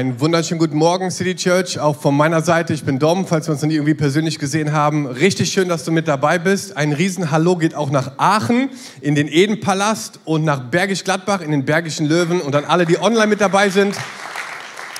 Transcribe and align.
Einen 0.00 0.18
wunderschönen 0.18 0.58
guten 0.58 0.78
Morgen, 0.78 1.10
City 1.10 1.34
Church, 1.34 1.78
auch 1.78 1.94
von 1.94 2.16
meiner 2.16 2.40
Seite. 2.40 2.72
Ich 2.72 2.84
bin 2.84 2.98
Dom, 2.98 3.26
falls 3.26 3.48
wir 3.48 3.52
uns 3.52 3.60
noch 3.60 3.68
nie 3.68 3.74
irgendwie 3.74 3.92
persönlich 3.92 4.38
gesehen 4.38 4.72
haben. 4.72 5.06
Richtig 5.06 5.52
schön, 5.52 5.68
dass 5.68 5.84
du 5.84 5.92
mit 5.92 6.08
dabei 6.08 6.38
bist. 6.38 6.74
Ein 6.74 6.94
Riesen-Hallo 6.94 7.56
geht 7.56 7.74
auch 7.74 7.90
nach 7.90 8.12
Aachen 8.16 8.70
in 9.02 9.14
den 9.14 9.28
Edenpalast 9.28 10.20
und 10.24 10.42
nach 10.42 10.70
Bergisch 10.70 11.04
Gladbach 11.04 11.42
in 11.42 11.50
den 11.50 11.66
Bergischen 11.66 12.06
Löwen 12.06 12.40
und 12.40 12.56
an 12.56 12.64
alle, 12.64 12.86
die 12.86 12.98
online 12.98 13.26
mit 13.26 13.42
dabei 13.42 13.68
sind. 13.68 13.94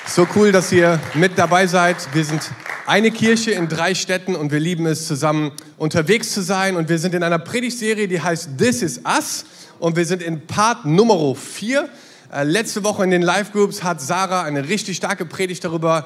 So 0.05 0.27
cool, 0.35 0.51
dass 0.51 0.71
ihr 0.71 0.99
mit 1.15 1.31
dabei 1.35 1.65
seid. 1.65 1.95
Wir 2.13 2.23
sind 2.23 2.51
eine 2.85 3.09
Kirche 3.09 3.53
in 3.53 3.69
drei 3.69 3.95
Städten 3.95 4.35
und 4.35 4.51
wir 4.51 4.59
lieben 4.59 4.85
es, 4.85 5.07
zusammen 5.07 5.51
unterwegs 5.77 6.31
zu 6.31 6.43
sein. 6.43 6.75
Und 6.75 6.89
wir 6.89 6.99
sind 6.99 7.15
in 7.15 7.23
einer 7.23 7.39
Predigtserie, 7.39 8.07
die 8.07 8.21
heißt 8.21 8.49
This 8.59 8.83
is 8.83 9.01
Us. 9.03 9.45
Und 9.79 9.95
wir 9.95 10.05
sind 10.05 10.21
in 10.21 10.45
Part 10.45 10.85
Nummer 10.85 11.33
4. 11.33 11.89
Äh, 12.33 12.43
letzte 12.43 12.85
Woche 12.85 13.03
in 13.03 13.11
den 13.11 13.21
Live-Groups 13.21 13.83
hat 13.83 13.99
Sarah 13.99 14.43
eine 14.43 14.69
richtig 14.69 14.95
starke 14.95 15.25
Predigt 15.25 15.65
darüber 15.65 16.05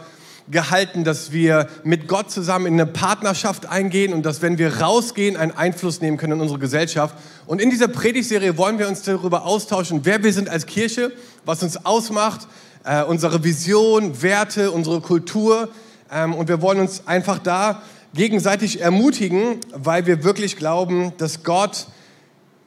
gehalten, 0.49 1.03
dass 1.03 1.31
wir 1.31 1.67
mit 1.83 2.07
Gott 2.07 2.31
zusammen 2.31 2.65
in 2.65 2.73
eine 2.73 2.87
Partnerschaft 2.87 3.67
eingehen 3.67 4.11
und 4.11 4.25
dass, 4.25 4.41
wenn 4.41 4.57
wir 4.57 4.81
rausgehen, 4.81 5.37
einen 5.37 5.51
Einfluss 5.51 6.01
nehmen 6.01 6.17
können 6.17 6.33
in 6.33 6.41
unsere 6.41 6.59
Gesellschaft. 6.59 7.15
Und 7.45 7.61
in 7.61 7.69
dieser 7.69 7.87
Predigtserie 7.87 8.57
wollen 8.57 8.79
wir 8.79 8.87
uns 8.87 9.03
darüber 9.03 9.45
austauschen, 9.45 10.01
wer 10.03 10.23
wir 10.23 10.33
sind 10.33 10.49
als 10.49 10.65
Kirche, 10.65 11.11
was 11.45 11.61
uns 11.61 11.85
ausmacht, 11.85 12.47
äh, 12.85 13.03
unsere 13.03 13.43
Vision, 13.43 14.23
Werte, 14.23 14.71
unsere 14.71 15.01
Kultur. 15.01 15.69
Ähm, 16.11 16.33
und 16.33 16.47
wir 16.47 16.59
wollen 16.59 16.79
uns 16.79 17.05
einfach 17.05 17.37
da 17.37 17.83
gegenseitig 18.15 18.81
ermutigen, 18.81 19.59
weil 19.73 20.07
wir 20.07 20.23
wirklich 20.23 20.57
glauben, 20.57 21.13
dass 21.19 21.43
Gott 21.43 21.85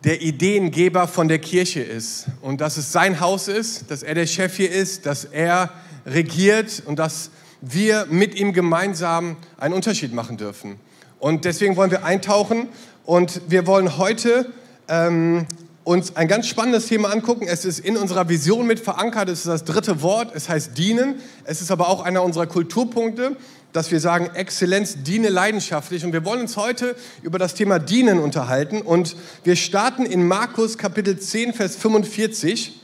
der 0.04 0.22
Ideengeber 0.22 1.08
von 1.08 1.28
der 1.28 1.38
Kirche 1.38 1.80
ist 1.80 2.26
und 2.40 2.60
dass 2.60 2.76
es 2.76 2.92
sein 2.92 3.20
Haus 3.20 3.48
ist, 3.48 3.90
dass 3.90 4.02
er 4.02 4.14
der 4.14 4.26
Chef 4.26 4.56
hier 4.56 4.70
ist, 4.70 5.06
dass 5.06 5.24
er 5.24 5.70
regiert 6.06 6.82
und 6.86 6.98
dass 6.98 7.30
wir 7.60 8.06
mit 8.08 8.36
ihm 8.36 8.52
gemeinsam 8.52 9.36
einen 9.58 9.74
Unterschied 9.74 10.12
machen 10.12 10.36
dürfen. 10.36 10.78
Und 11.18 11.44
deswegen 11.44 11.76
wollen 11.76 11.90
wir 11.90 12.04
eintauchen 12.04 12.68
und 13.04 13.40
wir 13.48 13.66
wollen 13.66 13.98
heute 13.98 14.52
ähm, 14.86 15.46
uns 15.82 16.14
ein 16.16 16.28
ganz 16.28 16.46
spannendes 16.46 16.86
Thema 16.86 17.10
angucken. 17.10 17.46
Es 17.48 17.64
ist 17.64 17.80
in 17.80 17.96
unserer 17.96 18.28
Vision 18.28 18.66
mit 18.66 18.78
verankert. 18.78 19.28
Es 19.28 19.40
ist 19.40 19.46
das 19.46 19.64
dritte 19.64 20.02
Wort. 20.02 20.32
Es 20.34 20.48
heißt 20.48 20.76
dienen. 20.78 21.16
Es 21.44 21.60
ist 21.60 21.70
aber 21.70 21.88
auch 21.88 22.02
einer 22.02 22.22
unserer 22.22 22.46
Kulturpunkte 22.46 23.36
dass 23.72 23.90
wir 23.90 24.00
sagen, 24.00 24.30
Exzellenz, 24.34 25.02
diene 25.02 25.28
leidenschaftlich. 25.28 26.04
Und 26.04 26.12
wir 26.12 26.24
wollen 26.24 26.40
uns 26.40 26.56
heute 26.56 26.96
über 27.22 27.38
das 27.38 27.54
Thema 27.54 27.78
Dienen 27.78 28.18
unterhalten. 28.18 28.80
Und 28.80 29.16
wir 29.44 29.56
starten 29.56 30.06
in 30.06 30.26
Markus 30.26 30.78
Kapitel 30.78 31.18
10, 31.18 31.52
Vers 31.52 31.76
45. 31.76 32.80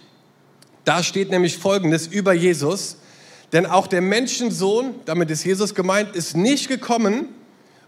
Da 0.85 1.03
steht 1.03 1.31
nämlich 1.31 1.59
Folgendes 1.59 2.07
über 2.07 2.35
Jesus. 2.35 2.97
Denn 3.53 3.67
auch 3.67 3.87
der 3.87 4.01
Menschensohn, 4.01 4.95
damit 5.05 5.31
ist 5.31 5.45
Jesus 5.45 5.75
gemeint, 5.75 6.15
ist 6.15 6.37
nicht 6.37 6.69
gekommen, 6.69 7.29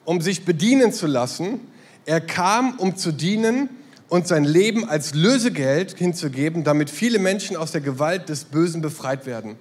um 0.05 0.21
sich 0.21 0.45
bedienen 0.45 0.93
zu 0.93 1.07
lassen. 1.07 1.61
Er 2.07 2.21
kam, 2.21 2.79
um 2.79 2.97
zu 2.97 3.13
dienen 3.13 3.69
und 4.09 4.29
sein 4.29 4.45
Leben 4.45 4.89
als 4.89 5.15
Lösegeld 5.15 5.99
hinzugeben, 5.99 6.65
damit 6.65 6.89
viele 6.89 7.19
Menschen 7.19 7.57
aus 7.57 7.73
der 7.73 7.81
Gewalt 7.81 8.29
des 8.29 8.45
Bösen 8.45 8.81
befreit 8.81 9.27
werden. 9.27 9.57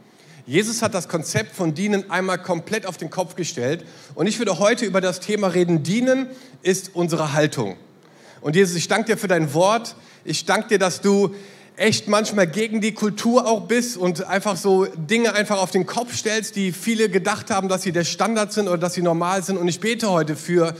Jesus 0.47 0.83
hat 0.83 0.93
das 0.93 1.07
Konzept 1.07 1.55
von 1.55 1.73
Dienen 1.73 2.11
einmal 2.11 2.37
komplett 2.37 2.85
auf 2.85 2.97
den 2.97 3.09
Kopf 3.09 3.35
gestellt. 3.35 3.83
Und 4.13 4.27
ich 4.27 4.37
würde 4.37 4.59
heute 4.59 4.85
über 4.85 5.01
das 5.01 5.19
Thema 5.19 5.47
reden. 5.47 5.81
Dienen 5.81 6.27
ist 6.61 6.91
unsere 6.93 7.33
Haltung. 7.33 7.77
Und 8.41 8.55
Jesus, 8.55 8.75
ich 8.75 8.87
danke 8.87 9.13
dir 9.13 9.17
für 9.17 9.27
dein 9.27 9.55
Wort. 9.55 9.95
Ich 10.23 10.45
danke 10.45 10.67
dir, 10.67 10.79
dass 10.79 11.01
du 11.01 11.33
echt 11.77 12.07
manchmal 12.07 12.45
gegen 12.45 12.79
die 12.79 12.93
Kultur 12.93 13.47
auch 13.47 13.61
bist 13.61 13.97
und 13.97 14.27
einfach 14.27 14.55
so 14.55 14.85
Dinge 14.85 15.33
einfach 15.33 15.59
auf 15.59 15.71
den 15.71 15.87
Kopf 15.87 16.15
stellst, 16.15 16.55
die 16.55 16.71
viele 16.71 17.09
gedacht 17.09 17.49
haben, 17.49 17.67
dass 17.67 17.81
sie 17.81 17.91
der 17.91 18.03
Standard 18.03 18.53
sind 18.53 18.67
oder 18.67 18.77
dass 18.77 18.93
sie 18.93 19.01
normal 19.01 19.43
sind. 19.43 19.57
Und 19.57 19.67
ich 19.67 19.79
bete 19.79 20.11
heute 20.11 20.35
für 20.35 20.75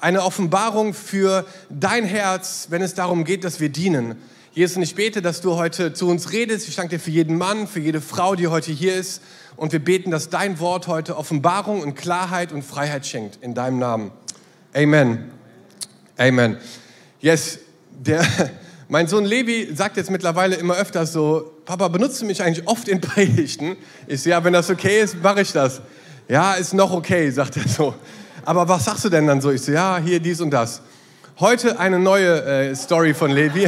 eine 0.00 0.22
Offenbarung 0.22 0.94
für 0.94 1.44
dein 1.68 2.04
Herz, 2.04 2.68
wenn 2.70 2.80
es 2.80 2.94
darum 2.94 3.24
geht, 3.24 3.44
dass 3.44 3.60
wir 3.60 3.68
dienen. 3.68 4.16
Jesus, 4.52 4.78
und 4.78 4.82
ich 4.82 4.96
bete, 4.96 5.22
dass 5.22 5.40
du 5.40 5.54
heute 5.54 5.92
zu 5.92 6.08
uns 6.08 6.32
redest. 6.32 6.66
Ich 6.66 6.74
danke 6.74 6.96
dir 6.96 7.00
für 7.00 7.12
jeden 7.12 7.38
Mann, 7.38 7.68
für 7.68 7.78
jede 7.78 8.00
Frau, 8.00 8.34
die 8.34 8.48
heute 8.48 8.72
hier 8.72 8.96
ist. 8.96 9.22
Und 9.54 9.70
wir 9.70 9.78
beten, 9.78 10.10
dass 10.10 10.28
dein 10.28 10.58
Wort 10.58 10.88
heute 10.88 11.16
Offenbarung 11.16 11.82
und 11.82 11.94
Klarheit 11.94 12.50
und 12.50 12.64
Freiheit 12.64 13.06
schenkt. 13.06 13.38
In 13.42 13.54
deinem 13.54 13.78
Namen. 13.78 14.10
Amen. 14.74 15.30
Amen. 16.16 16.56
Yes, 17.20 17.60
der, 17.92 18.26
mein 18.88 19.06
Sohn 19.06 19.24
Levi 19.24 19.68
sagt 19.72 19.96
jetzt 19.96 20.10
mittlerweile 20.10 20.56
immer 20.56 20.74
öfter 20.74 21.06
so, 21.06 21.52
Papa, 21.64 21.86
benutzt 21.86 22.20
du 22.20 22.26
mich 22.26 22.42
eigentlich 22.42 22.66
oft 22.66 22.88
in 22.88 23.00
Predigten? 23.00 23.76
Ich 24.08 24.22
so, 24.22 24.30
ja, 24.30 24.42
wenn 24.42 24.52
das 24.52 24.68
okay 24.68 25.00
ist, 25.00 25.22
mache 25.22 25.42
ich 25.42 25.52
das. 25.52 25.80
Ja, 26.26 26.54
ist 26.54 26.74
noch 26.74 26.90
okay, 26.92 27.30
sagt 27.30 27.56
er 27.56 27.68
so. 27.68 27.94
Aber 28.44 28.68
was 28.68 28.84
sagst 28.84 29.04
du 29.04 29.10
denn 29.10 29.28
dann 29.28 29.40
so? 29.40 29.52
Ich 29.52 29.62
so, 29.62 29.70
ja, 29.70 30.00
hier 30.04 30.18
dies 30.18 30.40
und 30.40 30.50
das. 30.50 30.82
Heute 31.40 31.80
eine 31.80 31.98
neue 31.98 32.42
äh, 32.42 32.76
Story 32.76 33.14
von 33.14 33.30
Levi. 33.30 33.66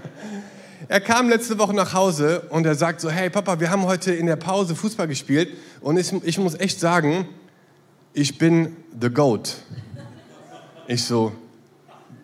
er 0.88 1.00
kam 1.00 1.30
letzte 1.30 1.58
Woche 1.58 1.72
nach 1.72 1.94
Hause 1.94 2.42
und 2.50 2.66
er 2.66 2.74
sagt 2.74 3.00
so, 3.00 3.08
hey 3.08 3.30
Papa, 3.30 3.58
wir 3.58 3.70
haben 3.70 3.86
heute 3.86 4.12
in 4.12 4.26
der 4.26 4.36
Pause 4.36 4.76
Fußball 4.76 5.08
gespielt 5.08 5.48
und 5.80 5.96
ich, 5.96 6.12
ich 6.12 6.36
muss 6.36 6.60
echt 6.60 6.78
sagen, 6.78 7.26
ich 8.12 8.36
bin 8.36 8.76
the 9.00 9.08
GOAT. 9.08 9.56
Ich 10.86 11.02
so, 11.04 11.32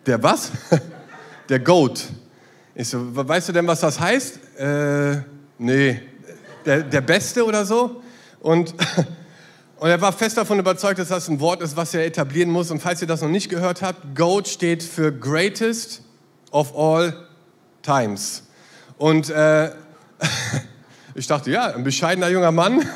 der 0.05 0.21
was? 0.21 0.51
der 1.49 1.59
GOAT. 1.59 2.09
Ich 2.75 2.87
so, 2.87 2.99
weißt 3.15 3.49
du 3.49 3.53
denn, 3.53 3.65
was 3.65 3.79
das 3.79 3.99
heißt? 3.99 4.59
Äh, 4.59 5.23
nee, 5.57 5.99
der, 6.67 6.83
der 6.83 7.01
Beste 7.01 7.43
oder 7.47 7.65
so? 7.65 8.03
Und 8.41 8.75
Und 9.81 9.89
er 9.89 9.99
war 9.99 10.13
fest 10.13 10.37
davon 10.37 10.59
überzeugt, 10.59 10.99
dass 10.99 11.07
das 11.07 11.27
ein 11.27 11.39
Wort 11.39 11.63
ist, 11.63 11.75
was 11.75 11.95
er 11.95 12.05
etablieren 12.05 12.51
muss. 12.51 12.69
Und 12.69 12.83
falls 12.83 13.01
ihr 13.01 13.07
das 13.07 13.21
noch 13.21 13.29
nicht 13.29 13.49
gehört 13.49 13.81
habt, 13.81 14.15
GOAT 14.15 14.47
steht 14.47 14.83
für 14.83 15.11
Greatest 15.11 16.03
of 16.51 16.77
All 16.77 17.15
Times. 17.81 18.43
Und 18.99 19.31
äh, 19.31 19.71
ich 21.15 21.25
dachte, 21.25 21.49
ja, 21.49 21.73
ein 21.73 21.83
bescheidener 21.83 22.29
junger 22.29 22.51
Mann. 22.51 22.87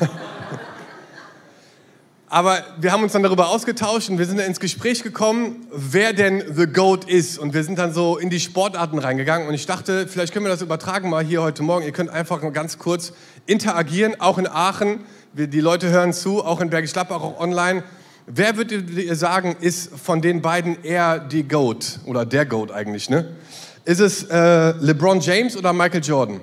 Aber 2.28 2.62
wir 2.78 2.92
haben 2.92 3.02
uns 3.02 3.10
dann 3.10 3.24
darüber 3.24 3.48
ausgetauscht 3.48 4.08
und 4.08 4.18
wir 4.18 4.26
sind 4.26 4.38
dann 4.38 4.46
ins 4.46 4.60
Gespräch 4.60 5.02
gekommen, 5.02 5.66
wer 5.72 6.12
denn 6.12 6.40
The 6.54 6.68
GOAT 6.68 7.10
ist. 7.10 7.40
Und 7.40 7.52
wir 7.52 7.64
sind 7.64 7.80
dann 7.80 7.94
so 7.94 8.16
in 8.16 8.30
die 8.30 8.38
Sportarten 8.38 9.00
reingegangen. 9.00 9.48
Und 9.48 9.54
ich 9.54 9.66
dachte, 9.66 10.06
vielleicht 10.06 10.32
können 10.32 10.44
wir 10.44 10.50
das 10.50 10.62
übertragen 10.62 11.10
mal 11.10 11.24
hier 11.24 11.42
heute 11.42 11.64
Morgen. 11.64 11.84
Ihr 11.84 11.90
könnt 11.90 12.10
einfach 12.10 12.40
ganz 12.52 12.78
kurz 12.78 13.12
interagieren, 13.46 14.20
auch 14.20 14.38
in 14.38 14.46
Aachen 14.46 15.00
die 15.36 15.60
Leute 15.60 15.90
hören 15.90 16.14
zu, 16.14 16.42
auch 16.42 16.62
in 16.62 16.70
Bergisch 16.70 16.94
Gladbach, 16.94 17.20
auch 17.20 17.38
online. 17.38 17.84
Wer 18.26 18.56
würdet 18.56 18.90
ihr 18.90 19.14
sagen, 19.14 19.54
ist 19.60 19.90
von 19.98 20.22
den 20.22 20.40
beiden 20.40 20.82
eher 20.82 21.18
die 21.18 21.46
GOAT 21.46 22.00
oder 22.06 22.24
der 22.24 22.46
GOAT 22.46 22.72
eigentlich? 22.72 23.10
Ne? 23.10 23.36
Ist 23.84 24.00
es 24.00 24.24
äh, 24.24 24.70
LeBron 24.80 25.20
James 25.20 25.54
oder 25.56 25.74
Michael 25.74 26.02
Jordan? 26.02 26.40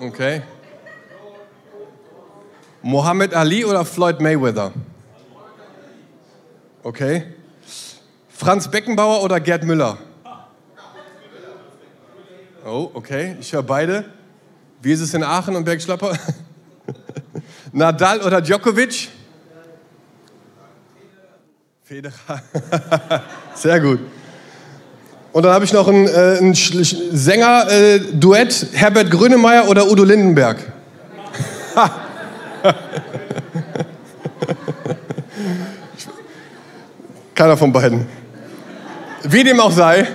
Okay. 0.00 0.42
Muhammad 2.80 3.34
Ali 3.34 3.64
oder 3.64 3.84
Floyd 3.84 4.20
Mayweather? 4.20 4.72
Okay. 6.82 7.24
Franz 8.30 8.68
Beckenbauer 8.68 9.22
oder 9.22 9.40
Gerd 9.40 9.64
Müller? 9.64 9.98
Oh, 12.64 12.90
okay. 12.94 13.36
Ich 13.40 13.52
höre 13.52 13.62
beide. 13.62 14.06
Wie 14.80 14.92
ist 14.92 15.00
es 15.00 15.12
in 15.12 15.22
Aachen 15.22 15.54
und 15.54 15.64
Bergisch 15.64 15.84
Gladbach? 15.84 16.16
Nadal 17.72 18.20
oder 18.20 18.40
Djokovic? 18.40 19.08
Federer. 21.84 22.14
Sehr 23.54 23.80
gut. 23.80 23.98
Und 25.32 25.42
dann 25.42 25.52
habe 25.52 25.64
ich 25.64 25.72
noch 25.72 25.88
ein, 25.88 26.06
äh, 26.06 26.38
ein 26.38 26.54
Sänger-Duett, 26.54 28.62
äh, 28.62 28.66
Herbert 28.76 29.10
Grönemeyer 29.10 29.68
oder 29.68 29.88
Udo 29.88 30.04
Lindenberg. 30.04 30.58
Keiner 37.34 37.56
von 37.56 37.72
beiden. 37.72 38.06
Wie 39.22 39.42
dem 39.44 39.60
auch 39.60 39.72
sei, 39.72 40.06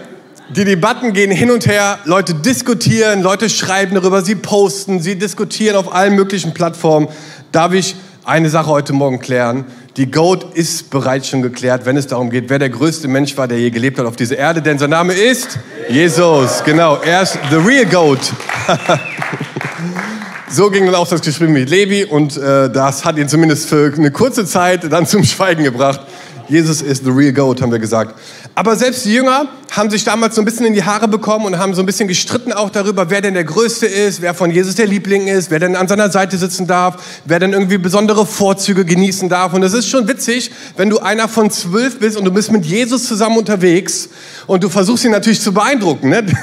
die 0.56 0.66
Debatten 0.66 1.14
gehen 1.14 1.32
hin 1.32 1.50
und 1.50 1.66
her, 1.66 2.00
Leute 2.06 2.36
diskutieren, 2.36 3.22
Leute 3.22 3.50
schreiben 3.50 3.96
darüber, 3.96 4.22
sie 4.22 4.36
posten, 4.36 5.02
sie 5.02 5.16
diskutieren 5.16 5.76
auf 5.76 5.94
allen 5.94 6.16
möglichen 6.16 6.54
Plattformen. 6.54 7.08
Darf 7.52 7.74
ich 7.74 7.96
eine 8.24 8.50
Sache 8.50 8.68
heute 8.68 8.94
Morgen 8.94 9.20
klären? 9.20 9.66
Die 9.98 10.10
Goat 10.10 10.56
ist 10.56 10.90
bereits 10.90 11.28
schon 11.28 11.42
geklärt, 11.42 11.86
wenn 11.86 11.98
es 11.98 12.08
darum 12.08 12.30
geht, 12.30 12.50
wer 12.50 12.60
der 12.60 12.70
größte 12.70 13.08
Mensch 13.08 13.36
war, 13.36 13.48
der 13.48 13.60
je 13.60 13.72
gelebt 13.72 13.98
hat 13.98 14.06
auf 14.06 14.16
dieser 14.16 14.38
Erde, 14.38 14.62
denn 14.62 14.78
sein 14.78 14.92
Name 14.92 15.14
ist 15.14 15.60
Jesus. 15.90 16.64
Genau, 16.64 16.98
er 16.98 17.24
ist 17.24 17.38
the 17.50 17.58
real 17.58 17.86
Goat. 17.86 18.20
so 20.50 20.70
ging 20.70 20.86
dann 20.86 20.96
auch 20.96 21.08
das 21.08 21.22
Gespräch 21.22 21.50
mit 21.50 21.70
Levi 21.70 22.06
und 22.06 22.38
äh, 22.38 22.72
das 22.72 23.06
hat 23.06 23.18
ihn 23.18 23.28
zumindest 23.28 23.70
für 23.70 23.92
eine 23.96 24.12
kurze 24.12 24.46
Zeit 24.46 24.92
dann 24.92 25.08
zum 25.08 25.24
Schweigen 25.24 25.64
gebracht. 25.64 26.02
Jesus 26.48 26.82
ist 26.82 27.06
the 27.06 27.12
real 27.12 27.34
Goat, 27.34 27.62
haben 27.62 27.72
wir 27.72 27.80
gesagt. 27.80 28.16
Aber 28.56 28.76
selbst 28.76 29.06
die 29.06 29.14
Jünger 29.14 29.48
haben 29.74 29.90
sich 29.90 30.04
damals 30.04 30.36
so 30.36 30.42
ein 30.42 30.46
bisschen 30.46 30.68
in 30.68 30.74
die 30.74 30.84
Haare 30.84 31.08
bekommen 31.08 31.48
und 31.48 31.58
haben 31.58 31.74
so 31.74 31.82
ein 31.82 31.88
bisschen 31.88 32.08
gestritten 32.08 32.54
auch 32.54 32.70
darüber, 32.70 33.10
wer 33.10 33.22
denn 33.22 33.34
der 33.34 33.44
Größte 33.44 33.88
ist, 33.88 34.22
wer 34.22 34.36
von 34.36 34.52
Jesus 34.52 34.76
der 34.76 34.86
Liebling 34.86 35.28
ist, 35.28 35.50
wer 35.50 35.58
denn 35.58 35.76
an 35.76 35.88
seiner 35.88 36.12
Seite 36.12 36.38
sitzen 36.38 36.68
darf, 36.68 37.04
wer 37.26 37.40
denn 37.40 37.54
irgendwie 37.54 37.80
besondere 37.80 38.28
Vorzüge 38.28 38.86
genießen 38.86 39.30
darf. 39.30 39.52
Und 39.54 39.64
es 39.64 39.74
ist 39.74 39.90
schon 39.90 40.08
witzig, 40.08 40.52
wenn 40.78 40.92
du 40.92 41.00
einer 41.00 41.28
von 41.28 41.50
zwölf 41.50 41.98
bist 41.98 42.18
und 42.18 42.26
du 42.26 42.30
bist 42.30 42.52
mit 42.52 42.66
Jesus 42.66 43.08
zusammen 43.08 43.36
unterwegs 43.36 44.10
und 44.46 44.64
du 44.64 44.70
versuchst 44.70 45.06
ihn 45.06 45.12
natürlich 45.12 45.42
zu 45.42 45.52
beeindrucken. 45.52 46.10
Ne? 46.10 46.24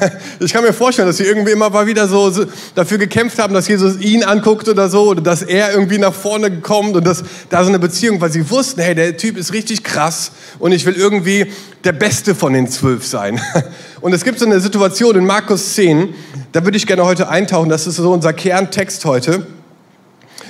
Ich 0.41 0.53
kann 0.53 0.65
mir 0.65 0.73
vorstellen, 0.73 1.07
dass 1.07 1.19
sie 1.19 1.25
irgendwie 1.25 1.53
immer 1.53 1.71
mal 1.71 1.87
wieder 1.87 2.09
so 2.09 2.33
dafür 2.75 2.99
gekämpft 2.99 3.39
haben, 3.39 3.55
dass 3.55 3.69
Jesus 3.69 4.01
ihn 4.01 4.25
anguckt 4.25 4.69
oder 4.69 4.89
so, 4.89 5.11
oder 5.11 5.21
dass 5.21 5.43
er 5.43 5.73
irgendwie 5.73 5.99
nach 5.99 6.15
vorne 6.15 6.61
kommt 6.61 6.97
und 6.97 7.07
dass 7.07 7.23
da 7.49 7.63
so 7.63 7.69
eine 7.69 7.79
Beziehung, 7.79 8.21
weil 8.21 8.33
sie 8.33 8.49
wussten, 8.51 8.81
hey, 8.81 8.95
der 8.95 9.17
Typ 9.17 9.37
ist 9.37 9.53
richtig 9.53 9.85
krass 9.85 10.33
und 10.59 10.73
ich 10.73 10.87
will 10.87 10.95
irgendwie 10.95 11.53
der 11.85 11.93
Beste 11.93 12.35
von 12.35 12.53
den 12.53 12.69
zwölf 12.69 13.07
sein. 13.07 13.20
Und 14.01 14.13
es 14.13 14.25
gibt 14.25 14.39
so 14.39 14.47
eine 14.47 14.61
Situation 14.61 15.17
in 15.17 15.27
Markus 15.27 15.75
10, 15.75 16.15
da 16.53 16.65
würde 16.65 16.77
ich 16.77 16.87
gerne 16.87 17.05
heute 17.05 17.29
eintauchen, 17.29 17.69
das 17.69 17.87
ist 17.87 17.97
so 17.97 18.13
unser 18.13 18.33
Kerntext 18.33 19.05
heute, 19.05 19.47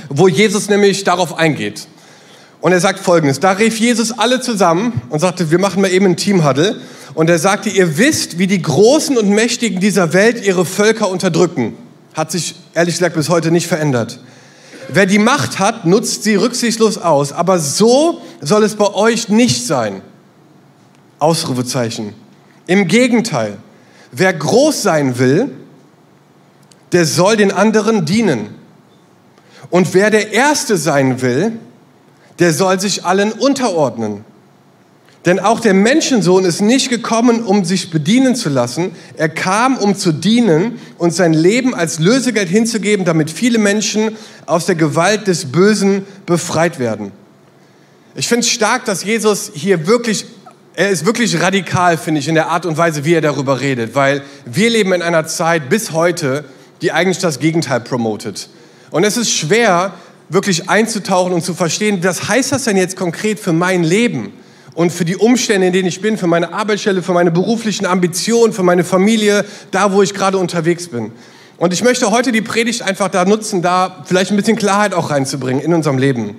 wo 0.09 0.29
Jesus 0.29 0.69
nämlich 0.69 1.05
darauf 1.05 1.37
eingeht. 1.37 1.87
Und 2.61 2.73
er 2.73 2.81
sagt 2.81 2.99
folgendes, 3.01 3.41
da 3.41 3.53
rief 3.53 3.79
Jesus 3.81 4.13
alle 4.13 4.41
zusammen 4.41 5.01
und 5.09 5.21
sagte, 5.21 5.51
wir 5.51 5.59
machen 5.59 5.81
mal 5.81 5.91
eben 5.91 6.07
ein 6.07 6.17
Teamhuddle. 6.17 6.81
Und 7.15 7.31
er 7.31 7.39
sagte, 7.39 7.71
ihr 7.71 7.99
wisst, 7.99 8.39
wie 8.39 8.47
die 8.47 8.61
Großen 8.61 9.17
und 9.17 9.31
Mächtigen 9.31 9.81
dieser 9.81 10.13
Welt 10.13 10.45
ihre 10.45 10.65
Völker 10.65 11.09
unterdrücken. 11.09 11.75
Hat 12.15 12.31
sich 12.31 12.55
ehrlich 12.75 12.97
gesagt 12.97 13.17
bis 13.17 13.29
heute 13.29 13.51
nicht 13.51 13.67
verändert. 13.67 14.21
Wer 14.89 15.07
die 15.07 15.19
Macht 15.19 15.59
hat, 15.59 15.87
nutzt 15.87 16.25
sie 16.25 16.35
rücksichtslos 16.35 16.99
aus. 16.99 17.33
Aber 17.33 17.59
so 17.59 18.21
soll 18.41 18.63
es 18.63 18.75
bei 18.75 18.93
euch 18.93 19.29
nicht 19.29 19.67
sein. 19.67 20.03
Ausrufezeichen. 21.19 22.15
Im 22.67 22.89
Gegenteil, 22.89 23.59
wer 24.13 24.33
groß 24.33 24.83
sein 24.83 25.19
will, 25.19 25.51
der 26.93 27.05
soll 27.05 27.37
den 27.37 27.53
anderen 27.53 28.05
dienen. 28.05 28.55
Und 29.71 29.95
wer 29.95 30.11
der 30.11 30.33
Erste 30.33 30.77
sein 30.77 31.23
will, 31.23 31.53
der 32.39 32.53
soll 32.53 32.81
sich 32.81 33.05
allen 33.05 33.33
unterordnen. 33.33 34.25
Denn 35.27 35.39
auch 35.39 35.61
der 35.61 35.75
Menschensohn 35.75 36.47
ist 36.47 36.63
nicht 36.63 36.89
gekommen, 36.89 37.43
um 37.43 37.65
sich 37.65 37.91
bedienen 37.91 38.35
zu 38.35 38.49
lassen. 38.49 38.93
Er 39.19 39.29
kam, 39.29 39.77
um 39.77 39.95
zu 39.95 40.13
dienen 40.13 40.79
und 40.97 41.13
sein 41.13 41.35
Leben 41.35 41.75
als 41.75 41.99
Lösegeld 41.99 42.49
hinzugeben, 42.49 43.05
damit 43.05 43.31
viele 43.31 43.59
Menschen 43.59 44.17
aus 44.47 44.65
der 44.65 44.77
Gewalt 44.77 45.27
des 45.27 45.53
Bösen 45.53 46.07
befreit 46.25 46.79
werden. 46.79 47.13
Ich 48.15 48.29
finde 48.29 48.47
es 48.47 48.51
stark, 48.51 48.87
dass 48.87 49.05
Jesus 49.05 49.53
hier 49.55 49.87
wirklich 49.87 50.25
er 50.75 50.91
ist 50.91 51.05
wirklich 51.05 51.41
radikal, 51.41 51.99
finde 51.99 52.21
ich, 52.21 52.29
in 52.29 52.35
der 52.35 52.49
Art 52.49 52.65
und 52.65 52.77
Weise, 52.77 53.05
wie 53.05 53.15
er 53.15 53.21
darüber 53.21 53.61
redet, 53.61 53.95
weil 53.95 54.23
wir 54.45 54.71
leben 54.71 54.93
in 54.93 55.03
einer 55.03 55.27
Zeit 55.27 55.69
bis 55.69 55.93
heute, 55.93 56.45
die 56.81 56.93
eigentlich 56.93 57.19
das 57.19 57.39
Gegenteil 57.39 57.81
promotet. 57.81 58.49
Und 58.91 59.05
es 59.05 59.17
ist 59.17 59.31
schwer, 59.33 59.93
wirklich 60.29 60.71
einzutauchen 60.71 61.33
und 61.33 61.45
zu 61.45 61.55
verstehen, 61.55 62.03
was 62.03 62.29
heißt 62.29 62.53
das 62.53 62.65
denn 62.65 62.77
jetzt 62.77 62.97
konkret 62.97 63.41
für 63.41 63.53
mein 63.53 63.83
Leben 63.83 64.33
und 64.75 64.93
für 64.93 65.05
die 65.05 65.17
Umstände, 65.17 65.67
in 65.67 65.73
denen 65.73 65.89
ich 65.89 66.01
bin, 66.01 66.17
für 66.17 66.29
meine 66.29 66.53
Arbeitsstelle, 66.53 67.03
für 67.03 67.13
meine 67.13 67.33
beruflichen 67.33 67.85
Ambitionen, 67.85 68.53
für 68.53 68.63
meine 68.63 68.85
Familie, 68.85 69.45
da, 69.73 69.93
wo 69.93 70.03
ich 70.03 70.15
gerade 70.15 70.39
unterwegs 70.39 70.89
bin. 70.89 71.13
Und 71.59 71.73
ich 71.73 71.83
möchte 71.83 72.11
heute 72.11 72.33
die 72.33 72.41
Predigt 72.41 72.83
einfach 72.83 73.09
da 73.09 73.25
nutzen, 73.25 73.61
da 73.61 74.05
vielleicht 74.07 74.31
ein 74.31 74.37
bisschen 74.37 74.57
Klarheit 74.57 74.95
auch 74.95 75.11
reinzubringen 75.11 75.63
in 75.63 75.75
unserem 75.75 75.99
Leben. 75.99 76.39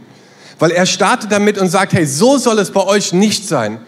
Weil 0.57 0.71
er 0.71 0.85
startet 0.85 1.31
damit 1.31 1.57
und 1.57 1.69
sagt, 1.69 1.93
hey, 1.93 2.05
so 2.05 2.37
soll 2.37 2.57
es 2.59 2.71
bei 2.71 2.83
euch 2.83 3.13
nicht 3.13 3.47
sein. 3.47 3.79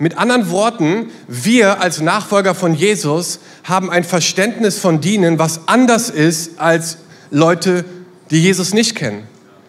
Mit 0.00 0.16
anderen 0.16 0.48
Worten, 0.48 1.10
wir 1.28 1.82
als 1.82 2.00
Nachfolger 2.00 2.54
von 2.54 2.72
Jesus 2.72 3.38
haben 3.64 3.90
ein 3.90 4.02
Verständnis 4.02 4.78
von 4.78 5.02
Dienen, 5.02 5.38
was 5.38 5.68
anders 5.68 6.08
ist 6.08 6.58
als 6.58 6.96
Leute, 7.30 7.84
die 8.30 8.40
Jesus 8.40 8.72
nicht 8.72 8.94
kennen. 8.94 9.24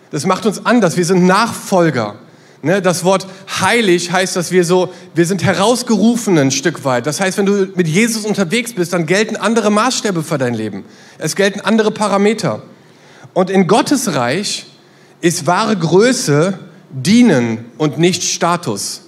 Das 0.09 0.25
macht 0.25 0.45
uns 0.45 0.65
anders. 0.65 0.95
Wir 0.95 1.03
sind 1.03 1.25
Nachfolger. 1.25 2.15
Ne, 2.61 2.81
das 2.81 3.03
Wort 3.03 3.27
heilig 3.59 4.13
heißt, 4.13 4.37
dass 4.37 4.53
wir 4.53 4.63
so, 4.63 4.93
wir 5.15 5.25
sind 5.25 5.43
herausgerufen 5.43 6.37
ein 6.37 6.51
Stück 6.51 6.85
weit. 6.85 7.07
Das 7.07 7.19
heißt, 7.19 7.37
wenn 7.37 7.45
du 7.45 7.67
mit 7.75 7.89
Jesus 7.89 8.23
unterwegs 8.23 8.71
bist, 8.71 8.93
dann 8.93 9.07
gelten 9.07 9.35
andere 9.35 9.69
Maßstäbe 9.69 10.23
für 10.23 10.37
dein 10.37 10.53
Leben. 10.53 10.85
Es 11.17 11.35
gelten 11.35 11.59
andere 11.59 11.91
Parameter. 11.91 12.61
Und 13.33 13.49
in 13.49 13.67
Gottes 13.67 14.15
Reich 14.15 14.65
ist 15.19 15.45
wahre 15.45 15.75
Größe 15.75 16.57
dienen 16.89 17.65
und 17.77 17.97
nicht 17.97 18.23
Status. 18.23 19.01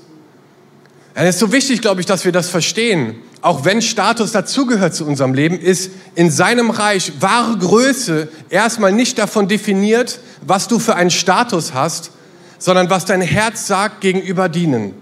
Es 1.15 1.36
ist 1.36 1.39
so 1.39 1.51
wichtig, 1.51 1.81
glaube 1.81 2.01
ich, 2.01 2.07
dass 2.07 2.25
wir 2.25 2.31
das 2.31 2.50
verstehen. 2.50 3.15
Auch 3.42 3.65
wenn 3.65 3.81
Status 3.81 4.31
dazugehört 4.31 4.95
zu 4.95 5.06
unserem 5.06 5.33
Leben, 5.33 5.60
ist 5.60 5.92
in 6.15 6.31
seinem 6.31 6.71
Reich 6.71 7.12
wahre 7.19 7.57
Größe 7.57 8.30
erstmal 8.50 8.92
nicht 8.92 9.19
davon 9.19 9.48
definiert, 9.48 10.19
was 10.42 10.68
du 10.68 10.80
für 10.80 10.95
einen 10.95 11.12
Status 11.12 11.74
hast, 11.74 12.12
sondern 12.57 12.89
was 12.89 13.06
dein 13.06 13.21
Herz 13.21 13.68
sagt 13.68 14.01
gegenüber 14.01 14.50
dienen. 14.50 14.94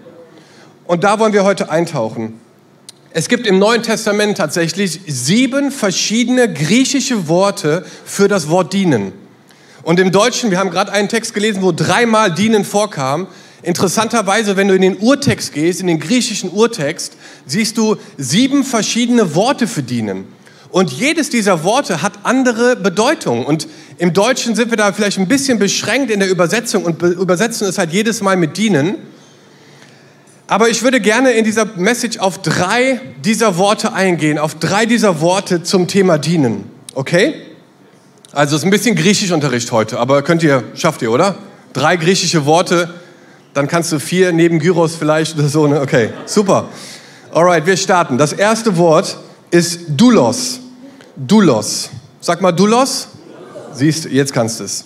Und 0.85 1.03
da 1.05 1.19
wollen 1.19 1.33
wir 1.33 1.45
heute 1.45 1.69
eintauchen. 1.69 2.41
Es 3.11 3.29
gibt 3.29 3.47
im 3.47 3.59
Neuen 3.59 3.83
Testament 3.83 4.37
tatsächlich 4.37 5.01
sieben 5.07 5.71
verschiedene 5.71 6.51
griechische 6.51 7.27
Worte 7.27 7.85
für 8.05 8.27
das 8.27 8.49
Wort 8.49 8.73
dienen. 8.73 9.13
Und 9.83 9.99
im 9.99 10.11
Deutschen, 10.11 10.51
wir 10.51 10.59
haben 10.59 10.71
gerade 10.71 10.91
einen 10.91 11.09
Text 11.09 11.33
gelesen, 11.33 11.61
wo 11.61 11.71
dreimal 11.71 12.33
dienen 12.33 12.65
vorkam. 12.65 13.27
Interessanterweise, 13.63 14.57
wenn 14.57 14.67
du 14.67 14.75
in 14.75 14.81
den 14.81 14.97
Urtext 14.97 15.53
gehst, 15.53 15.81
in 15.81 15.87
den 15.87 15.99
griechischen 15.99 16.49
Urtext, 16.49 17.13
siehst 17.45 17.77
du 17.77 17.97
sieben 18.17 18.63
verschiedene 18.63 19.35
Worte 19.35 19.67
für 19.67 19.83
dienen. 19.83 20.25
Und 20.71 20.91
jedes 20.91 21.29
dieser 21.29 21.63
Worte 21.63 22.01
hat 22.01 22.13
andere 22.23 22.75
Bedeutungen. 22.75 23.45
Und 23.45 23.67
im 23.97 24.13
Deutschen 24.13 24.55
sind 24.55 24.71
wir 24.71 24.77
da 24.77 24.93
vielleicht 24.93 25.19
ein 25.19 25.27
bisschen 25.27 25.59
beschränkt 25.59 26.09
in 26.09 26.21
der 26.21 26.29
Übersetzung 26.29 26.85
und 26.85 27.01
übersetzen 27.01 27.67
es 27.67 27.77
halt 27.77 27.91
jedes 27.91 28.21
Mal 28.21 28.37
mit 28.37 28.57
dienen. 28.57 28.95
Aber 30.47 30.69
ich 30.69 30.81
würde 30.81 30.99
gerne 30.99 31.31
in 31.31 31.45
dieser 31.45 31.65
Message 31.77 32.17
auf 32.17 32.41
drei 32.41 32.99
dieser 33.23 33.57
Worte 33.57 33.93
eingehen, 33.93 34.37
auf 34.37 34.55
drei 34.55 34.85
dieser 34.85 35.21
Worte 35.21 35.63
zum 35.63 35.87
Thema 35.87 36.17
dienen. 36.17 36.69
Okay? 36.93 37.35
Also 38.31 38.55
es 38.55 38.61
ist 38.61 38.65
ein 38.65 38.71
bisschen 38.71 38.95
Griechischunterricht 38.95 39.71
heute, 39.71 39.99
aber 39.99 40.23
könnt 40.23 40.41
ihr, 40.41 40.63
schafft 40.73 41.01
ihr, 41.01 41.11
oder? 41.11 41.37
Drei 41.73 41.95
griechische 41.97 42.45
Worte 42.45 42.93
dann 43.53 43.67
kannst 43.67 43.91
du 43.91 43.99
vier 43.99 44.31
neben 44.31 44.59
Gyros 44.59 44.95
vielleicht 44.95 45.37
oder 45.37 45.47
so. 45.47 45.67
Ne? 45.67 45.81
Okay, 45.81 46.09
super. 46.25 46.69
Alright, 47.31 47.65
wir 47.65 47.77
starten. 47.77 48.17
Das 48.17 48.33
erste 48.33 48.77
Wort 48.77 49.17
ist 49.51 49.81
Doulos. 49.87 50.59
Doulos. 51.15 51.89
Sag 52.19 52.41
mal 52.41 52.51
Doulos. 52.51 53.07
Siehst 53.73 54.05
du, 54.05 54.09
jetzt 54.09 54.33
kannst 54.33 54.59
du 54.59 54.65
es. 54.65 54.85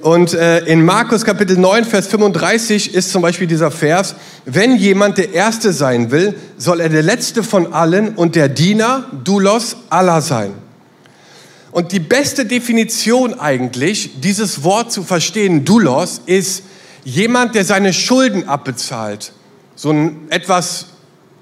Und 0.00 0.32
äh, 0.32 0.60
in 0.66 0.84
Markus 0.84 1.24
Kapitel 1.24 1.56
9, 1.56 1.84
Vers 1.84 2.06
35 2.06 2.94
ist 2.94 3.10
zum 3.10 3.20
Beispiel 3.20 3.48
dieser 3.48 3.70
Vers, 3.70 4.14
wenn 4.44 4.76
jemand 4.76 5.18
der 5.18 5.34
Erste 5.34 5.72
sein 5.72 6.12
will, 6.12 6.34
soll 6.56 6.80
er 6.80 6.88
der 6.88 7.02
Letzte 7.02 7.42
von 7.42 7.72
allen 7.72 8.14
und 8.14 8.36
der 8.36 8.48
Diener, 8.48 9.06
Doulos, 9.24 9.76
aller 9.90 10.22
sein. 10.22 10.52
Und 11.72 11.90
die 11.92 12.00
beste 12.00 12.46
Definition 12.46 13.34
eigentlich, 13.34 14.20
dieses 14.20 14.62
Wort 14.62 14.92
zu 14.92 15.02
verstehen, 15.02 15.64
Doulos, 15.64 16.20
ist 16.26 16.62
Jemand, 17.04 17.54
der 17.54 17.64
seine 17.64 17.92
Schulden 17.92 18.48
abbezahlt. 18.48 19.32
So 19.74 19.90
ein 19.90 20.26
etwas 20.30 20.86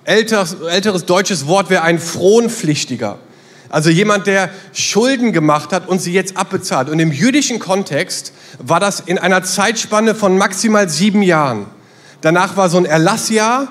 älteres, 0.04 0.54
älteres 0.54 1.04
deutsches 1.04 1.46
Wort 1.46 1.70
wäre 1.70 1.82
ein 1.82 1.98
Fronpflichtiger. 1.98 3.18
Also 3.68 3.90
jemand, 3.90 4.26
der 4.26 4.50
Schulden 4.72 5.32
gemacht 5.32 5.72
hat 5.72 5.88
und 5.88 6.00
sie 6.00 6.12
jetzt 6.12 6.36
abbezahlt. 6.36 6.88
Und 6.88 7.00
im 7.00 7.10
jüdischen 7.10 7.58
Kontext 7.58 8.32
war 8.58 8.80
das 8.80 9.00
in 9.00 9.18
einer 9.18 9.42
Zeitspanne 9.42 10.14
von 10.14 10.38
maximal 10.38 10.88
sieben 10.88 11.22
Jahren. 11.22 11.66
Danach 12.20 12.56
war 12.56 12.68
so 12.68 12.78
ein 12.78 12.84
Erlassjahr 12.84 13.68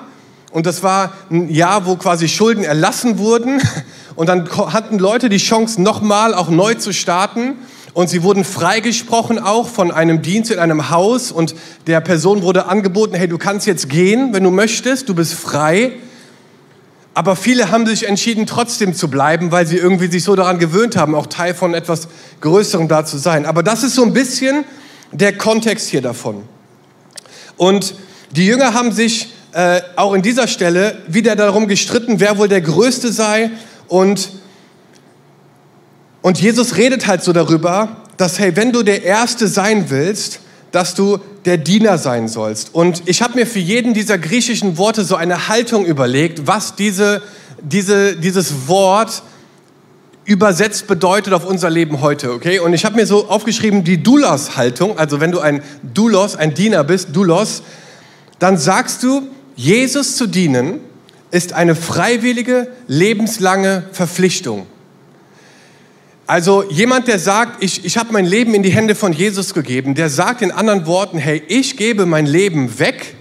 und 0.52 0.66
das 0.66 0.82
war 0.82 1.12
ein 1.30 1.48
Jahr, 1.48 1.86
wo 1.86 1.96
quasi 1.96 2.28
Schulden 2.28 2.64
erlassen 2.64 3.18
wurden. 3.18 3.60
Und 4.16 4.30
dann 4.30 4.48
hatten 4.72 4.98
Leute 4.98 5.28
die 5.28 5.36
Chance, 5.36 5.82
nochmal 5.82 6.32
auch 6.32 6.48
neu 6.48 6.72
zu 6.72 6.94
starten. 6.94 7.56
Und 7.96 8.10
sie 8.10 8.22
wurden 8.22 8.44
freigesprochen 8.44 9.38
auch 9.38 9.66
von 9.66 9.90
einem 9.90 10.20
Dienst 10.20 10.50
in 10.50 10.58
einem 10.58 10.90
Haus 10.90 11.32
und 11.32 11.54
der 11.86 12.02
Person 12.02 12.42
wurde 12.42 12.66
angeboten, 12.66 13.14
hey, 13.14 13.26
du 13.26 13.38
kannst 13.38 13.66
jetzt 13.66 13.88
gehen, 13.88 14.34
wenn 14.34 14.44
du 14.44 14.50
möchtest, 14.50 15.08
du 15.08 15.14
bist 15.14 15.32
frei. 15.32 15.92
Aber 17.14 17.36
viele 17.36 17.70
haben 17.70 17.86
sich 17.86 18.06
entschieden, 18.06 18.44
trotzdem 18.44 18.92
zu 18.92 19.08
bleiben, 19.08 19.50
weil 19.50 19.66
sie 19.66 19.78
irgendwie 19.78 20.08
sich 20.08 20.24
so 20.24 20.36
daran 20.36 20.58
gewöhnt 20.58 20.94
haben, 20.94 21.14
auch 21.14 21.26
Teil 21.26 21.54
von 21.54 21.72
etwas 21.72 22.08
Größerem 22.42 22.86
da 22.86 23.06
zu 23.06 23.16
sein. 23.16 23.46
Aber 23.46 23.62
das 23.62 23.82
ist 23.82 23.94
so 23.94 24.04
ein 24.04 24.12
bisschen 24.12 24.66
der 25.12 25.34
Kontext 25.34 25.88
hier 25.88 26.02
davon. 26.02 26.42
Und 27.56 27.94
die 28.30 28.44
Jünger 28.44 28.74
haben 28.74 28.92
sich 28.92 29.32
äh, 29.52 29.80
auch 29.96 30.12
in 30.12 30.20
dieser 30.20 30.48
Stelle 30.48 30.98
wieder 31.08 31.34
darum 31.34 31.66
gestritten, 31.66 32.20
wer 32.20 32.36
wohl 32.36 32.48
der 32.48 32.60
Größte 32.60 33.10
sei. 33.10 33.52
Und, 33.88 34.32
und 36.26 36.40
Jesus 36.40 36.76
redet 36.76 37.06
halt 37.06 37.22
so 37.22 37.32
darüber, 37.32 37.98
dass, 38.16 38.40
hey, 38.40 38.56
wenn 38.56 38.72
du 38.72 38.82
der 38.82 39.04
Erste 39.04 39.46
sein 39.46 39.90
willst, 39.90 40.40
dass 40.72 40.96
du 40.96 41.18
der 41.44 41.56
Diener 41.56 41.98
sein 41.98 42.26
sollst. 42.26 42.74
Und 42.74 43.04
ich 43.06 43.22
habe 43.22 43.36
mir 43.38 43.46
für 43.46 43.60
jeden 43.60 43.94
dieser 43.94 44.18
griechischen 44.18 44.76
Worte 44.76 45.04
so 45.04 45.14
eine 45.14 45.46
Haltung 45.46 45.86
überlegt, 45.86 46.48
was 46.48 46.74
diese, 46.74 47.22
diese, 47.62 48.16
dieses 48.16 48.66
Wort 48.66 49.22
übersetzt 50.24 50.88
bedeutet 50.88 51.32
auf 51.32 51.46
unser 51.46 51.70
Leben 51.70 52.00
heute, 52.00 52.32
okay? 52.32 52.58
Und 52.58 52.74
ich 52.74 52.84
habe 52.84 52.96
mir 52.96 53.06
so 53.06 53.28
aufgeschrieben, 53.28 53.84
die 53.84 54.02
Doulos-Haltung, 54.02 54.98
also 54.98 55.20
wenn 55.20 55.30
du 55.30 55.38
ein 55.38 55.62
Doulos, 55.94 56.34
ein 56.34 56.54
Diener 56.54 56.82
bist, 56.82 57.10
Doulos, 57.14 57.62
dann 58.40 58.58
sagst 58.58 59.04
du, 59.04 59.22
Jesus 59.54 60.16
zu 60.16 60.26
dienen 60.26 60.80
ist 61.30 61.52
eine 61.52 61.76
freiwillige, 61.76 62.66
lebenslange 62.88 63.84
Verpflichtung. 63.92 64.66
Also 66.28 66.64
jemand, 66.68 67.06
der 67.06 67.20
sagt, 67.20 67.62
ich, 67.62 67.84
ich 67.84 67.96
habe 67.96 68.12
mein 68.12 68.26
Leben 68.26 68.52
in 68.54 68.64
die 68.64 68.70
Hände 68.70 68.96
von 68.96 69.12
Jesus 69.12 69.54
gegeben, 69.54 69.94
der 69.94 70.10
sagt 70.10 70.42
in 70.42 70.50
anderen 70.50 70.84
Worten, 70.86 71.18
hey, 71.18 71.40
ich 71.46 71.76
gebe 71.76 72.04
mein 72.04 72.26
Leben 72.26 72.80
weg 72.80 73.14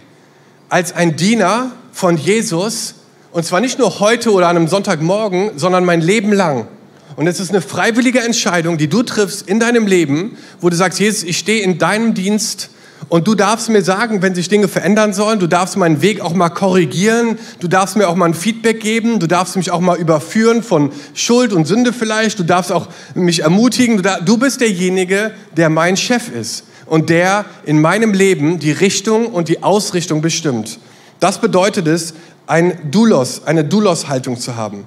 als 0.69 0.91
ein 0.91 1.15
Diener 1.15 1.71
von 1.91 2.17
Jesus, 2.17 2.95
und 3.31 3.45
zwar 3.45 3.59
nicht 3.59 3.77
nur 3.77 3.99
heute 3.99 4.31
oder 4.31 4.47
an 4.47 4.57
einem 4.57 4.67
Sonntagmorgen, 4.67 5.51
sondern 5.55 5.85
mein 5.85 6.01
Leben 6.01 6.33
lang. 6.33 6.67
Und 7.15 7.27
es 7.27 7.39
ist 7.39 7.51
eine 7.51 7.61
freiwillige 7.61 8.21
Entscheidung, 8.21 8.77
die 8.77 8.87
du 8.87 9.03
triffst 9.03 9.47
in 9.47 9.59
deinem 9.59 9.85
Leben, 9.85 10.37
wo 10.59 10.69
du 10.69 10.75
sagst, 10.75 10.99
Jesus, 10.99 11.23
ich 11.23 11.37
stehe 11.37 11.61
in 11.61 11.77
deinem 11.77 12.15
Dienst 12.15 12.71
und 13.07 13.27
du 13.27 13.35
darfst 13.35 13.69
mir 13.69 13.83
sagen, 13.83 14.21
wenn 14.21 14.33
sich 14.33 14.49
Dinge 14.49 14.67
verändern 14.67 15.13
sollen, 15.13 15.39
du 15.39 15.47
darfst 15.47 15.77
meinen 15.77 16.01
Weg 16.01 16.21
auch 16.21 16.33
mal 16.33 16.49
korrigieren, 16.49 17.37
du 17.59 17.67
darfst 17.67 17.95
mir 17.95 18.07
auch 18.07 18.15
mal 18.15 18.25
ein 18.25 18.33
Feedback 18.33 18.79
geben, 18.79 19.19
du 19.19 19.27
darfst 19.27 19.55
mich 19.55 19.71
auch 19.71 19.79
mal 19.79 19.97
überführen 19.97 20.63
von 20.63 20.91
Schuld 21.13 21.53
und 21.53 21.65
Sünde 21.65 21.93
vielleicht, 21.93 22.39
du 22.39 22.43
darfst 22.43 22.71
auch 22.71 22.87
mich 23.13 23.41
ermutigen, 23.41 24.01
du 24.25 24.37
bist 24.37 24.61
derjenige, 24.61 25.31
der 25.55 25.69
mein 25.69 25.97
Chef 25.97 26.29
ist 26.29 26.65
und 26.85 27.09
der 27.09 27.45
in 27.65 27.79
meinem 27.79 28.13
Leben 28.13 28.59
die 28.59 28.71
Richtung 28.71 29.27
und 29.27 29.49
die 29.49 29.63
Ausrichtung 29.63 30.21
bestimmt. 30.21 30.79
Das 31.19 31.39
bedeutet 31.39 31.87
es, 31.87 32.13
ein 32.47 32.91
Doulos, 32.91 33.43
eine 33.45 33.63
Doulos-Haltung 33.63 34.39
zu 34.39 34.55
haben. 34.55 34.85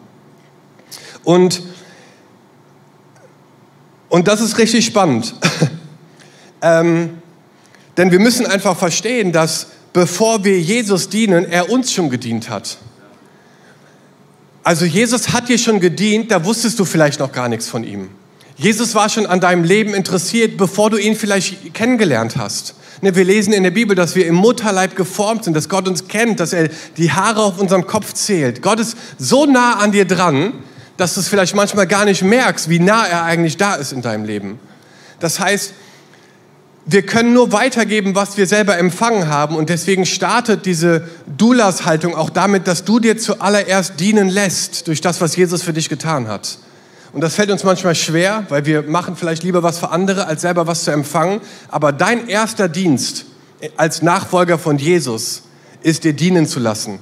Und 1.25 1.63
und 4.09 4.27
das 4.27 4.41
ist 4.41 4.57
richtig 4.57 4.87
spannend. 4.87 5.35
ähm, 6.63 7.19
denn 7.99 8.13
wir 8.13 8.21
müssen 8.21 8.47
einfach 8.47 8.79
verstehen, 8.79 9.33
dass 9.33 9.67
bevor 9.93 10.45
wir 10.45 10.59
Jesus 10.61 11.09
dienen, 11.09 11.45
er 11.45 11.71
uns 11.71 11.93
schon 11.93 12.09
gedient 12.09 12.49
hat. 12.49 12.79
Also 14.63 14.85
Jesus 14.85 15.33
hat 15.33 15.49
dir 15.49 15.59
schon 15.59 15.81
gedient, 15.81 16.31
da 16.31 16.45
wusstest 16.45 16.79
du 16.79 16.85
vielleicht 16.85 17.21
noch 17.21 17.33
gar 17.33 17.49
nichts 17.49 17.69
von 17.69 17.85
ihm. 17.85 18.09
Jesus 18.57 18.95
war 18.95 19.09
schon 19.09 19.27
an 19.27 19.41
deinem 19.41 19.65
Leben 19.65 19.95
interessiert, 19.95 20.57
bevor 20.57 20.91
du 20.91 20.97
ihn 20.97 21.17
vielleicht 21.17 21.75
kennengelernt 21.75 22.37
hast. 22.37 22.75
Ne, 23.01 23.15
wir 23.15 23.25
lesen 23.25 23.53
in 23.53 23.63
der 23.63 23.71
Bibel, 23.71 23.95
dass 23.95 24.15
wir 24.15 24.27
im 24.27 24.35
Mutterleib 24.35 24.97
geformt 24.97 25.45
sind, 25.45 25.55
dass 25.55 25.69
Gott 25.69 25.89
uns 25.89 26.09
kennt, 26.09 26.41
dass 26.41 26.53
er 26.53 26.69
die 26.97 27.13
Haare 27.13 27.43
auf 27.43 27.59
unserem 27.59 27.87
Kopf 27.87 28.13
zählt. 28.13 28.61
Gott 28.61 28.81
ist 28.81 28.97
so 29.19 29.47
nah 29.47 29.75
an 29.75 29.93
dir 29.93 30.05
dran, 30.05 30.53
dass 30.97 31.15
du 31.15 31.21
es 31.21 31.29
vielleicht 31.29 31.55
manchmal 31.55 31.87
gar 31.87 32.05
nicht 32.05 32.23
merkst, 32.23 32.69
wie 32.69 32.81
nah 32.81 33.07
er 33.07 33.23
eigentlich 33.23 33.57
da 33.57 33.77
ist 33.77 33.93
in 33.93 34.03
deinem 34.03 34.25
Leben. 34.25 34.59
Das 35.21 35.39
heißt, 35.39 35.73
wir 36.91 37.03
können 37.03 37.35
nur 37.35 37.53
weitergeben, 37.53 38.15
was 38.15 38.39
wir 38.39 38.47
selber 38.47 38.79
empfangen 38.79 39.29
haben. 39.29 39.57
Und 39.57 39.69
deswegen 39.69 40.07
startet 40.07 40.65
diese 40.65 41.07
Doulas-Haltung 41.37 42.15
auch 42.15 42.31
damit, 42.31 42.67
dass 42.67 42.85
du 42.85 42.99
dir 42.99 43.19
zuallererst 43.19 44.01
dienen 44.01 44.31
lässt 44.31 44.89
durch 44.89 45.03
das, 45.03 45.21
was 45.21 45.37
Jesus 45.37 45.63
für 45.63 45.75
dich 45.75 45.91
getan 45.91 46.29
hat. 46.29 46.59
Und 47.13 47.21
das 47.21 47.35
fällt 47.35 47.51
uns 47.51 47.63
manchmal 47.63 47.95
schwer, 47.95 48.47
weil 48.49 48.65
wir 48.65 48.83
machen 48.83 49.17
vielleicht 49.17 49.43
lieber 49.43 49.63
was 49.63 49.79
für 49.79 49.91
andere, 49.91 50.27
als 50.27 50.41
selber 50.41 50.67
was 50.67 50.85
zu 50.85 50.91
empfangen. 50.91 51.43
Aber 51.69 51.93
dein 51.93 52.27
erster 52.27 52.71
Dienst 52.71 53.27
als 53.77 54.01
Nachfolger 54.01 54.59
von 54.59 54.79
Jesus 54.79 55.43
ist 55.83 56.05
dir 56.05 56.15
dienen 56.15 56.47
zu 56.47 56.59
lassen. 56.59 57.01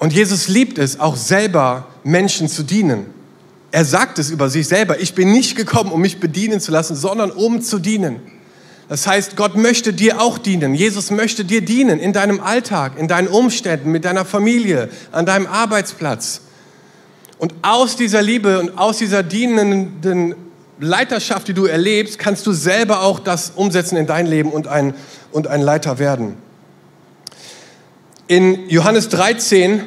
Und 0.00 0.12
Jesus 0.12 0.48
liebt 0.48 0.78
es, 0.78 0.98
auch 0.98 1.14
selber 1.14 1.86
Menschen 2.02 2.48
zu 2.48 2.64
dienen. 2.64 3.06
Er 3.74 3.84
sagt 3.84 4.20
es 4.20 4.30
über 4.30 4.50
sich 4.50 4.68
selber, 4.68 5.00
ich 5.00 5.16
bin 5.16 5.32
nicht 5.32 5.56
gekommen, 5.56 5.90
um 5.90 6.00
mich 6.00 6.20
bedienen 6.20 6.60
zu 6.60 6.70
lassen, 6.70 6.94
sondern 6.94 7.32
um 7.32 7.60
zu 7.60 7.80
dienen. 7.80 8.20
Das 8.88 9.04
heißt, 9.08 9.34
Gott 9.34 9.56
möchte 9.56 9.92
dir 9.92 10.20
auch 10.20 10.38
dienen. 10.38 10.76
Jesus 10.76 11.10
möchte 11.10 11.44
dir 11.44 11.60
dienen 11.60 11.98
in 11.98 12.12
deinem 12.12 12.38
Alltag, 12.38 12.92
in 12.96 13.08
deinen 13.08 13.26
Umständen, 13.26 13.90
mit 13.90 14.04
deiner 14.04 14.24
Familie, 14.24 14.90
an 15.10 15.26
deinem 15.26 15.48
Arbeitsplatz. 15.48 16.42
Und 17.38 17.52
aus 17.62 17.96
dieser 17.96 18.22
Liebe 18.22 18.60
und 18.60 18.78
aus 18.78 18.98
dieser 18.98 19.24
dienenden 19.24 20.36
Leiterschaft, 20.78 21.48
die 21.48 21.54
du 21.54 21.64
erlebst, 21.64 22.20
kannst 22.20 22.46
du 22.46 22.52
selber 22.52 23.02
auch 23.02 23.18
das 23.18 23.54
umsetzen 23.56 23.96
in 23.96 24.06
dein 24.06 24.26
Leben 24.26 24.52
und 24.52 24.68
ein, 24.68 24.94
und 25.32 25.48
ein 25.48 25.62
Leiter 25.62 25.98
werden. 25.98 26.36
In 28.28 28.68
Johannes 28.70 29.08
13 29.08 29.82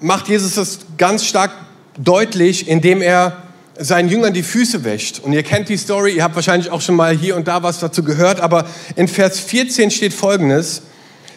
macht 0.00 0.28
Jesus 0.28 0.54
das 0.54 0.78
ganz 0.96 1.26
stark 1.26 1.65
deutlich, 1.98 2.68
indem 2.68 3.02
er 3.02 3.42
seinen 3.78 4.08
Jüngern 4.08 4.32
die 4.32 4.42
Füße 4.42 4.84
wäscht. 4.84 5.20
Und 5.20 5.32
ihr 5.32 5.42
kennt 5.42 5.68
die 5.68 5.76
Story, 5.76 6.12
ihr 6.12 6.24
habt 6.24 6.34
wahrscheinlich 6.34 6.70
auch 6.70 6.80
schon 6.80 6.96
mal 6.96 7.16
hier 7.16 7.36
und 7.36 7.46
da 7.48 7.62
was 7.62 7.78
dazu 7.78 8.02
gehört, 8.02 8.40
aber 8.40 8.66
in 8.96 9.08
Vers 9.08 9.38
14 9.40 9.90
steht 9.90 10.14
folgendes, 10.14 10.82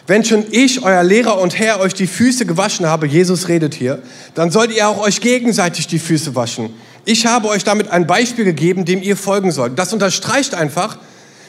wenn 0.06 0.24
schon 0.24 0.44
ich, 0.50 0.82
euer 0.82 1.02
Lehrer 1.04 1.38
und 1.40 1.58
Herr, 1.58 1.80
euch 1.80 1.94
die 1.94 2.06
Füße 2.06 2.46
gewaschen 2.46 2.86
habe, 2.86 3.06
Jesus 3.06 3.48
redet 3.48 3.74
hier, 3.74 4.02
dann 4.34 4.50
sollt 4.50 4.72
ihr 4.72 4.88
auch 4.88 4.98
euch 4.98 5.20
gegenseitig 5.20 5.86
die 5.86 5.98
Füße 5.98 6.34
waschen. 6.34 6.70
Ich 7.04 7.26
habe 7.26 7.48
euch 7.48 7.64
damit 7.64 7.90
ein 7.90 8.06
Beispiel 8.06 8.44
gegeben, 8.44 8.84
dem 8.84 9.02
ihr 9.02 9.16
folgen 9.16 9.52
sollt. 9.52 9.78
Das 9.78 9.92
unterstreicht 9.92 10.54
einfach, 10.54 10.98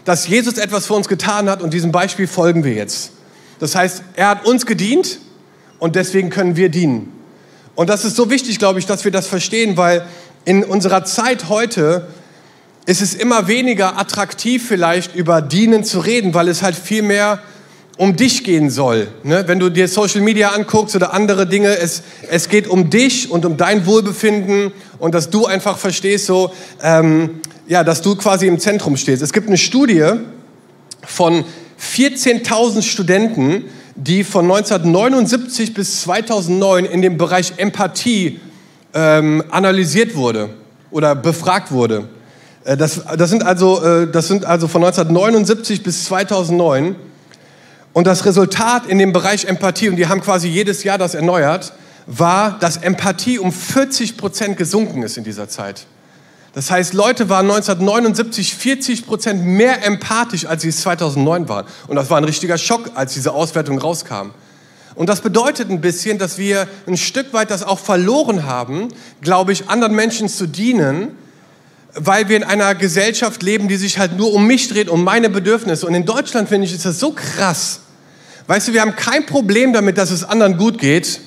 dass 0.06 0.28
Jesus 0.28 0.58
etwas 0.58 0.88
für 0.88 0.94
uns 0.94 1.08
getan 1.08 1.50
hat 1.50 1.62
und 1.62 1.74
diesem 1.74 1.92
Beispiel 1.92 2.28
folgen 2.28 2.64
wir 2.64 2.74
jetzt. 2.74 3.12
Das 3.60 3.76
heißt, 3.76 4.04
er 4.16 4.30
hat 4.30 4.46
uns 4.46 4.66
gedient 4.66 5.20
und 5.80 5.96
deswegen 5.96 6.30
können 6.30 6.56
wir 6.56 6.70
dienen. 6.70 7.21
Und 7.76 7.90
das 7.90 8.06
ist 8.06 8.16
so 8.16 8.30
wichtig, 8.30 8.60
glaube 8.60 8.80
ich, 8.80 8.86
dass 8.86 9.06
wir 9.06 9.12
das 9.12 9.28
verstehen, 9.28 9.78
weil 9.78 10.06
in 10.46 10.64
unserer 10.64 11.06
Zeit 11.06 11.50
heute 11.50 12.08
ist 12.86 13.02
es 13.02 13.14
immer 13.14 13.48
weniger 13.48 13.98
attraktiv 13.98 14.68
vielleicht 14.68 15.16
über 15.16 15.42
Dienen 15.42 15.84
zu 15.84 16.00
reden, 16.00 16.34
weil 16.34 16.48
es 16.48 16.62
halt 16.64 16.76
viel 16.76 17.04
mehr 17.04 17.40
um 17.98 18.16
dich 18.16 18.44
gehen 18.44 18.70
soll. 18.70 19.10
Ne? 19.24 19.44
Wenn 19.48 19.60
du 19.60 19.70
dir 19.70 19.88
Social 19.88 20.22
Media 20.22 20.50
anguckst 20.50 20.96
oder 20.96 21.14
andere 21.14 21.46
Dinge, 21.46 21.78
es, 21.78 22.02
es 22.30 22.50
geht 22.50 22.68
um 22.68 22.90
dich 22.90 23.30
und 23.30 23.46
um 23.46 23.58
dein 23.58 23.86
Wohlbefinden 23.86 24.72
und 24.98 25.14
dass 25.14 25.30
du 25.30 25.46
einfach 25.46 25.78
verstehst, 25.78 26.26
so, 26.26 26.52
ähm, 26.82 27.42
ja, 27.68 27.84
dass 27.84 28.02
du 28.02 28.16
quasi 28.16 28.48
im 28.48 28.60
Zentrum 28.60 28.98
stehst. 28.98 29.22
Es 29.22 29.34
gibt 29.34 29.48
eine 29.48 29.58
Studie 29.58 30.14
von 31.06 31.46
14.000 31.80 32.82
Studenten, 32.82 33.66
die 34.04 34.24
von 34.24 34.46
1979 34.46 35.74
bis 35.74 36.02
2009 36.02 36.86
in 36.86 37.02
dem 37.04 37.18
Bereich 37.18 37.54
Empathie 37.58 38.40
ähm, 38.94 39.44
analysiert 39.52 40.16
wurde 40.16 40.50
oder 40.90 41.14
befragt 41.14 41.72
wurde. 41.72 42.10
Äh, 42.64 42.78
das, 42.78 43.02
das, 43.18 43.30
sind 43.30 43.44
also, 43.44 43.84
äh, 43.84 44.12
das 44.12 44.28
sind 44.28 44.46
also 44.46 44.68
von 44.68 44.84
1979 44.84 45.84
bis 45.84 46.06
2009. 46.06 46.96
Und 47.94 48.08
das 48.08 48.26
Resultat 48.26 48.88
in 48.88 48.98
dem 48.98 49.14
Bereich 49.14 49.46
Empathie, 49.46 49.90
und 49.90 49.98
die 49.98 50.08
haben 50.08 50.22
quasi 50.22 50.48
jedes 50.48 50.84
Jahr 50.84 50.98
das 50.98 51.14
erneuert, 51.14 51.74
war, 52.08 52.58
dass 52.60 52.78
Empathie 52.78 53.38
um 53.38 53.52
40 53.52 54.18
Prozent 54.18 54.58
gesunken 54.58 55.04
ist 55.04 55.18
in 55.18 55.24
dieser 55.24 55.48
Zeit. 55.48 55.86
Das 56.54 56.70
heißt, 56.70 56.94
Leute 56.94 57.30
waren 57.30 57.50
1979 57.50 58.56
40 58.56 59.06
Prozent 59.06 59.46
mehr 59.46 59.86
empathisch, 59.86 60.46
als 60.46 60.64
sie 60.64 60.70
es 60.70 60.82
2009 60.82 61.48
waren. 61.48 61.66
Und 61.88 61.96
das 61.96 62.10
war 62.10 62.18
ein 62.18 62.26
richtiger 62.26 62.58
Schock, 62.58 62.92
als 62.96 63.14
diese 63.14 63.32
Auswertung 63.32 63.80
rauskam. 63.80 64.32
Und 64.96 65.08
das 65.08 65.22
bedeutet 65.22 65.70
ein 65.70 65.80
bisschen, 65.80 66.18
dass 66.18 66.38
wir 66.38 66.68
ein 66.88 66.98
Stück 66.98 67.32
weit 67.32 67.50
das 67.52 67.64
auch 67.64 67.80
verloren 67.80 68.46
haben, 68.46 68.90
glaube 69.22 69.54
ich, 69.54 69.70
anderen 69.70 69.96
Menschen 69.96 70.28
zu 70.28 70.46
dienen, 70.46 71.16
weil 71.94 72.28
wir 72.28 72.36
in 72.36 72.44
einer 72.44 72.76
Gesellschaft 72.76 73.42
leben, 73.44 73.70
die 73.70 73.78
sich 73.78 73.98
halt 73.98 74.18
nur 74.18 74.34
um 74.34 74.46
mich 74.46 74.68
dreht, 74.68 74.90
um 74.90 75.06
meine 75.06 75.30
Bedürfnisse. 75.30 75.88
Und 75.88 75.94
in 75.94 76.06
Deutschland, 76.06 76.50
finde 76.50 76.68
ich, 76.68 76.74
ist 76.74 76.86
das 76.86 77.00
so 77.00 77.14
krass. 77.14 77.80
Weißt 78.48 78.68
du, 78.68 78.74
wir 78.74 78.82
haben 78.82 78.98
kein 78.98 79.26
Problem 79.26 79.72
damit, 79.72 79.98
dass 79.98 80.12
es 80.12 80.26
anderen 80.26 80.58
gut 80.58 80.78
geht. 80.80 81.22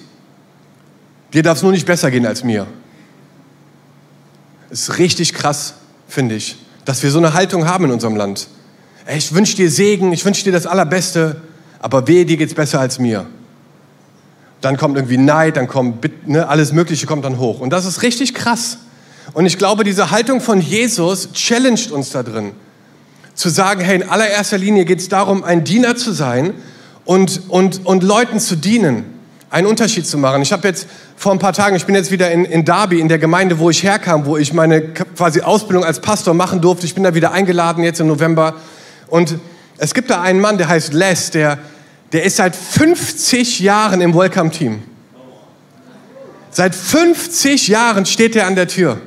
Dir 1.32 1.42
darf 1.42 1.56
es 1.56 1.62
nur 1.62 1.72
nicht 1.72 1.86
besser 1.86 2.10
gehen 2.10 2.26
als 2.26 2.44
mir 2.44 2.66
ist 4.74 4.98
richtig 4.98 5.34
krass, 5.34 5.74
finde 6.08 6.34
ich, 6.34 6.56
dass 6.84 7.04
wir 7.04 7.10
so 7.12 7.18
eine 7.18 7.32
Haltung 7.32 7.66
haben 7.66 7.84
in 7.84 7.92
unserem 7.92 8.16
Land. 8.16 8.48
Ey, 9.06 9.18
ich 9.18 9.32
wünsche 9.32 9.54
dir 9.54 9.70
Segen, 9.70 10.12
ich 10.12 10.24
wünsche 10.24 10.42
dir 10.42 10.52
das 10.52 10.66
Allerbeste, 10.66 11.36
aber 11.78 12.08
wehe, 12.08 12.26
dir 12.26 12.36
geht's 12.36 12.54
besser 12.54 12.80
als 12.80 12.98
mir. 12.98 13.24
Dann 14.60 14.76
kommt 14.76 14.96
irgendwie 14.96 15.16
Neid, 15.16 15.56
dann 15.56 15.68
kommt 15.68 16.26
ne, 16.26 16.48
alles 16.48 16.72
Mögliche 16.72 17.06
kommt 17.06 17.24
dann 17.24 17.38
hoch. 17.38 17.60
Und 17.60 17.70
das 17.70 17.84
ist 17.84 18.02
richtig 18.02 18.34
krass. 18.34 18.78
Und 19.32 19.46
ich 19.46 19.58
glaube, 19.58 19.84
diese 19.84 20.10
Haltung 20.10 20.40
von 20.40 20.60
Jesus 20.60 21.30
challenged 21.32 21.92
uns 21.92 22.10
da 22.10 22.24
drin. 22.24 22.52
zu 23.34 23.50
sagen, 23.50 23.80
hey, 23.80 23.96
in 23.96 24.08
allererster 24.08 24.58
Linie 24.58 24.84
geht 24.84 24.98
es 24.98 25.08
darum, 25.08 25.44
ein 25.44 25.62
Diener 25.62 25.96
zu 25.96 26.12
sein 26.12 26.52
und, 27.04 27.42
und, 27.48 27.86
und 27.86 28.02
Leuten 28.02 28.40
zu 28.40 28.56
dienen, 28.56 29.04
einen 29.54 29.68
Unterschied 29.68 30.04
zu 30.04 30.18
machen. 30.18 30.42
Ich 30.42 30.52
habe 30.52 30.66
jetzt 30.66 30.88
vor 31.16 31.30
ein 31.30 31.38
paar 31.38 31.52
Tagen, 31.52 31.76
ich 31.76 31.86
bin 31.86 31.94
jetzt 31.94 32.10
wieder 32.10 32.28
in, 32.32 32.44
in 32.44 32.64
Derby, 32.64 32.98
in 32.98 33.06
der 33.06 33.20
Gemeinde, 33.20 33.60
wo 33.60 33.70
ich 33.70 33.84
herkam, 33.84 34.26
wo 34.26 34.36
ich 34.36 34.52
meine 34.52 34.82
quasi 34.82 35.42
Ausbildung 35.42 35.84
als 35.84 36.00
Pastor 36.00 36.34
machen 36.34 36.60
durfte. 36.60 36.86
Ich 36.86 36.94
bin 36.94 37.04
da 37.04 37.14
wieder 37.14 37.30
eingeladen 37.30 37.84
jetzt 37.84 38.00
im 38.00 38.08
November. 38.08 38.54
Und 39.06 39.36
es 39.78 39.94
gibt 39.94 40.10
da 40.10 40.20
einen 40.20 40.40
Mann, 40.40 40.58
der 40.58 40.66
heißt 40.66 40.92
Les, 40.92 41.30
der, 41.30 41.58
der 42.10 42.24
ist 42.24 42.36
seit 42.36 42.56
50 42.56 43.60
Jahren 43.60 44.00
im 44.00 44.12
Welcome-Team. 44.12 44.82
Seit 46.50 46.74
50 46.74 47.68
Jahren 47.68 48.06
steht 48.06 48.34
er 48.34 48.48
an 48.48 48.56
der 48.56 48.66
Tür. 48.66 49.00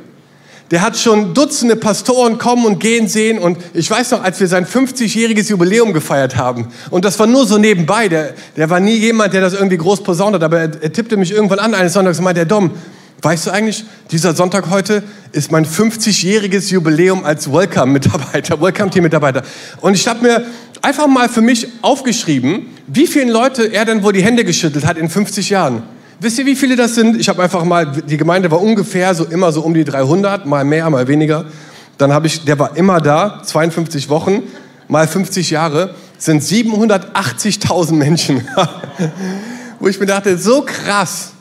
Der 0.72 0.82
hat 0.82 0.98
schon 0.98 1.34
Dutzende 1.34 1.78
Pastoren 1.78 2.38
kommen 2.38 2.66
und 2.66 2.80
gehen 2.80 3.08
sehen. 3.08 3.40
Und 3.40 3.58
ich 3.74 3.90
weiß 3.90 4.12
noch, 4.12 4.24
als 4.24 4.40
wir 4.40 4.48
sein 4.48 4.66
50-jähriges 4.66 5.50
Jubiläum 5.50 5.94
gefeiert 5.94 6.36
haben, 6.36 6.68
und 6.90 7.06
das 7.06 7.18
war 7.20 7.28
nur 7.28 7.48
so 7.48 7.58
nebenbei, 7.58 8.10
der, 8.10 8.34
der 8.56 8.70
war 8.70 8.80
nie 8.80 8.96
jemand, 8.96 9.34
der 9.34 9.42
das 9.42 9.54
irgendwie 9.54 9.78
groß 9.78 10.04
posaunt 10.04 10.36
hat, 10.36 10.44
aber 10.44 10.60
er, 10.60 10.72
er 10.82 10.92
tippte 10.92 11.16
mich 11.16 11.32
irgendwann 11.32 11.60
an 11.60 11.74
eines 11.74 11.94
Sonntags 11.94 12.18
und 12.18 12.26
meinte, 12.26 12.40
der 12.40 12.46
Dom, 12.46 12.72
weißt 13.22 13.48
du 13.48 13.52
eigentlich, 13.52 13.86
dieser 14.12 14.36
Sonntag 14.36 14.70
heute 14.70 15.04
ist 15.32 15.52
mein 15.52 15.66
50-jähriges 15.66 16.72
Jubiläum 16.72 17.24
als 17.24 17.52
Welcome-Mitarbeiter, 17.52 18.62
Welcome-Team-Mitarbeiter. 18.62 19.44
Und 19.82 19.94
ich 19.94 20.08
habe 20.08 20.22
mir 20.22 20.46
einfach 20.82 21.08
mal 21.08 21.30
für 21.30 21.42
mich 21.42 21.68
aufgeschrieben, 21.82 22.68
wie 22.88 23.08
viele 23.08 23.32
Leute 23.32 23.72
er 23.72 23.86
denn 23.86 24.04
wohl 24.04 24.14
die 24.14 24.24
Hände 24.24 24.44
geschüttelt 24.44 24.86
hat 24.86 24.98
in 24.98 25.10
50 25.10 25.50
Jahren. 25.50 25.84
Wisst 26.20 26.40
ihr, 26.40 26.46
wie 26.46 26.56
viele 26.56 26.76
das 26.76 26.96
sind? 26.96 27.20
Ich 27.20 27.30
habe 27.30 27.44
einfach 27.44 27.64
mal, 27.64 27.86
die 27.86 28.18
Gemeinde 28.18 28.50
war 28.50 28.62
ungefähr 28.62 29.14
so 29.14 29.26
immer 29.26 29.52
so 29.52 29.62
um 29.62 29.74
die 29.74 29.84
300, 29.84 30.46
mal 30.46 30.64
mehr, 30.64 30.90
mal 30.90 31.08
weniger. 31.08 31.46
Dann 31.98 32.12
habe 32.12 32.28
ich, 32.28 32.44
der 32.44 32.58
war 32.58 32.76
immer 32.76 33.02
da, 33.02 33.42
52 33.44 34.10
Wochen, 34.10 34.44
mal 34.88 35.08
50 35.08 35.52
Jahre, 35.52 35.94
sind 36.18 36.42
780.000 36.42 37.94
Menschen. 37.94 38.48
wo 39.80 39.88
ich 39.88 40.00
mir 40.00 40.06
dachte, 40.06 40.38
so 40.38 40.64
krass. 40.64 41.32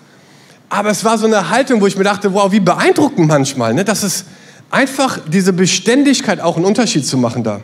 Aber 0.68 0.90
es 0.90 1.04
war 1.04 1.16
so 1.18 1.26
eine 1.26 1.48
Haltung, 1.48 1.80
wo 1.80 1.86
ich 1.86 1.96
mir 1.96 2.04
dachte, 2.04 2.32
wow, 2.34 2.50
wie 2.52 2.60
beeindruckend 2.60 3.28
manchmal, 3.28 3.74
ne? 3.74 3.84
dass 3.84 4.02
es 4.02 4.24
einfach 4.70 5.18
diese 5.26 5.52
Beständigkeit 5.52 6.40
auch 6.40 6.56
einen 6.56 6.64
Unterschied 6.64 7.06
zu 7.06 7.16
machen 7.16 7.44
da. 7.44 7.60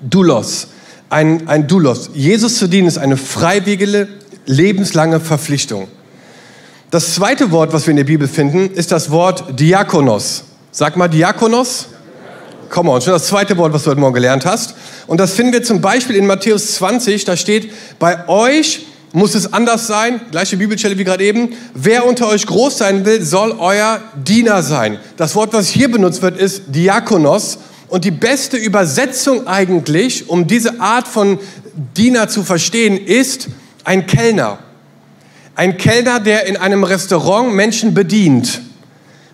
Dulos, 0.00 0.68
ein, 1.10 1.48
ein 1.48 1.66
Dulos. 1.66 2.10
Jesus 2.14 2.58
zu 2.58 2.66
dienen 2.66 2.88
ist 2.88 2.98
eine 2.98 3.16
freiwillige, 3.16 4.08
lebenslange 4.46 5.20
Verpflichtung. 5.20 5.88
Das 6.94 7.12
zweite 7.12 7.50
Wort, 7.50 7.72
was 7.72 7.88
wir 7.88 7.90
in 7.90 7.96
der 7.96 8.04
Bibel 8.04 8.28
finden, 8.28 8.70
ist 8.72 8.92
das 8.92 9.10
Wort 9.10 9.58
Diakonos. 9.58 10.44
Sag 10.70 10.96
mal 10.96 11.08
Diakonos. 11.08 11.88
Komm 12.70 12.88
on, 12.88 13.00
schon 13.00 13.14
das 13.14 13.26
zweite 13.26 13.56
Wort, 13.56 13.72
was 13.72 13.82
du 13.82 13.90
heute 13.90 13.98
Morgen 13.98 14.14
gelernt 14.14 14.46
hast. 14.46 14.76
Und 15.08 15.18
das 15.18 15.32
finden 15.32 15.52
wir 15.52 15.64
zum 15.64 15.80
Beispiel 15.80 16.14
in 16.14 16.24
Matthäus 16.24 16.76
20, 16.76 17.24
da 17.24 17.36
steht, 17.36 17.72
bei 17.98 18.28
euch 18.28 18.86
muss 19.12 19.34
es 19.34 19.52
anders 19.52 19.88
sein, 19.88 20.20
gleiche 20.30 20.56
Bibelstelle 20.56 20.96
wie 20.96 21.02
gerade 21.02 21.24
eben, 21.24 21.56
wer 21.74 22.06
unter 22.06 22.28
euch 22.28 22.46
groß 22.46 22.78
sein 22.78 23.04
will, 23.04 23.22
soll 23.22 23.56
euer 23.58 24.00
Diener 24.14 24.62
sein. 24.62 25.00
Das 25.16 25.34
Wort, 25.34 25.52
was 25.52 25.66
hier 25.66 25.90
benutzt 25.90 26.22
wird, 26.22 26.38
ist 26.38 26.62
Diakonos. 26.68 27.58
Und 27.88 28.04
die 28.04 28.12
beste 28.12 28.56
Übersetzung 28.56 29.48
eigentlich, 29.48 30.28
um 30.28 30.46
diese 30.46 30.80
Art 30.80 31.08
von 31.08 31.40
Diener 31.96 32.28
zu 32.28 32.44
verstehen, 32.44 32.96
ist 33.04 33.48
ein 33.82 34.06
Kellner. 34.06 34.60
Ein 35.56 35.76
Kellner, 35.76 36.18
der 36.18 36.46
in 36.46 36.56
einem 36.56 36.82
Restaurant 36.82 37.54
Menschen 37.54 37.94
bedient. 37.94 38.60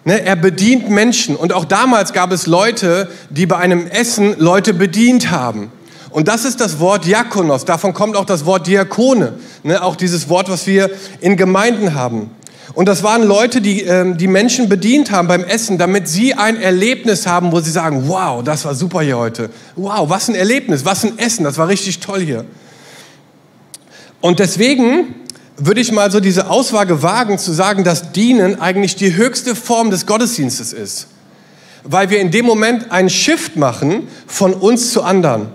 Ne, 0.04 0.24
er 0.24 0.36
bedient 0.36 0.88
Menschen. 0.90 1.36
Und 1.36 1.52
auch 1.52 1.64
damals 1.64 2.12
gab 2.12 2.32
es 2.32 2.46
Leute, 2.46 3.08
die 3.30 3.46
bei 3.46 3.56
einem 3.56 3.86
Essen 3.86 4.34
Leute 4.38 4.74
bedient 4.74 5.30
haben. 5.30 5.70
Und 6.10 6.26
das 6.28 6.44
ist 6.44 6.60
das 6.60 6.80
Wort 6.80 7.06
Diakonos. 7.06 7.64
Davon 7.64 7.94
kommt 7.94 8.16
auch 8.16 8.24
das 8.24 8.44
Wort 8.44 8.66
Diakone. 8.66 9.34
Ne, 9.62 9.82
auch 9.82 9.96
dieses 9.96 10.28
Wort, 10.28 10.50
was 10.50 10.66
wir 10.66 10.90
in 11.20 11.36
Gemeinden 11.36 11.94
haben. 11.94 12.30
Und 12.74 12.86
das 12.86 13.02
waren 13.02 13.22
Leute, 13.22 13.60
die 13.60 13.82
äh, 13.82 14.14
die 14.14 14.28
Menschen 14.28 14.68
bedient 14.68 15.10
haben 15.10 15.26
beim 15.26 15.44
Essen, 15.44 15.76
damit 15.76 16.08
sie 16.08 16.34
ein 16.34 16.60
Erlebnis 16.60 17.26
haben, 17.26 17.50
wo 17.52 17.60
sie 17.60 17.70
sagen, 17.70 18.04
wow, 18.06 18.44
das 18.44 18.64
war 18.64 18.74
super 18.74 19.00
hier 19.02 19.18
heute. 19.18 19.50
Wow, 19.74 20.08
was 20.08 20.28
ein 20.28 20.34
Erlebnis, 20.34 20.84
was 20.84 21.04
ein 21.04 21.18
Essen, 21.18 21.44
das 21.44 21.58
war 21.58 21.68
richtig 21.68 21.98
toll 22.00 22.20
hier. 22.20 22.44
Und 24.20 24.38
deswegen 24.38 25.14
würde 25.60 25.80
ich 25.80 25.92
mal 25.92 26.10
so 26.10 26.20
diese 26.20 26.48
Auswaage 26.48 27.02
wagen 27.02 27.38
zu 27.38 27.52
sagen, 27.52 27.84
dass 27.84 28.12
Dienen 28.12 28.60
eigentlich 28.60 28.96
die 28.96 29.14
höchste 29.14 29.54
Form 29.54 29.90
des 29.90 30.06
Gottesdienstes 30.06 30.72
ist. 30.72 31.06
Weil 31.84 32.10
wir 32.10 32.20
in 32.20 32.30
dem 32.30 32.46
Moment 32.46 32.90
einen 32.90 33.10
Shift 33.10 33.56
machen 33.56 34.08
von 34.26 34.54
uns 34.54 34.92
zu 34.92 35.02
anderen. 35.02 35.48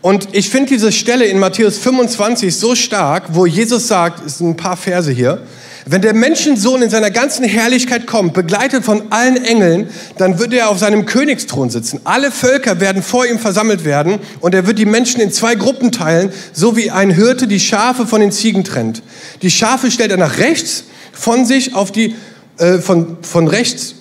Und 0.00 0.28
ich 0.32 0.50
finde 0.50 0.70
diese 0.70 0.90
Stelle 0.90 1.26
in 1.26 1.38
Matthäus 1.38 1.78
25 1.78 2.56
so 2.56 2.74
stark, 2.74 3.34
wo 3.34 3.46
Jesus 3.46 3.88
sagt, 3.88 4.26
es 4.26 4.38
sind 4.38 4.50
ein 4.50 4.56
paar 4.56 4.76
Verse 4.76 5.12
hier, 5.12 5.42
wenn 5.84 6.02
der 6.02 6.14
Menschensohn 6.14 6.82
in 6.82 6.90
seiner 6.90 7.10
ganzen 7.10 7.44
Herrlichkeit 7.44 8.06
kommt, 8.06 8.34
begleitet 8.34 8.84
von 8.84 9.10
allen 9.10 9.42
Engeln, 9.44 9.88
dann 10.16 10.38
wird 10.38 10.52
er 10.52 10.68
auf 10.68 10.78
seinem 10.78 11.06
Königsthron 11.06 11.70
sitzen. 11.70 12.00
Alle 12.04 12.30
Völker 12.30 12.80
werden 12.80 13.02
vor 13.02 13.26
ihm 13.26 13.38
versammelt 13.38 13.84
werden 13.84 14.18
und 14.40 14.54
er 14.54 14.66
wird 14.66 14.78
die 14.78 14.86
Menschen 14.86 15.20
in 15.20 15.32
zwei 15.32 15.54
Gruppen 15.54 15.90
teilen, 15.90 16.32
so 16.52 16.76
wie 16.76 16.90
ein 16.90 17.10
Hirte 17.10 17.48
die 17.48 17.60
Schafe 17.60 18.06
von 18.06 18.20
den 18.20 18.30
Ziegen 18.30 18.64
trennt. 18.64 19.02
Die 19.42 19.50
Schafe 19.50 19.90
stellt 19.90 20.12
er 20.12 20.18
nach 20.18 20.38
rechts 20.38 20.84
von 21.12 21.44
sich 21.44 21.74
auf 21.74 21.90
die, 21.90 22.14
äh, 22.58 22.78
von, 22.78 23.18
von 23.22 23.48
rechts, 23.48 23.96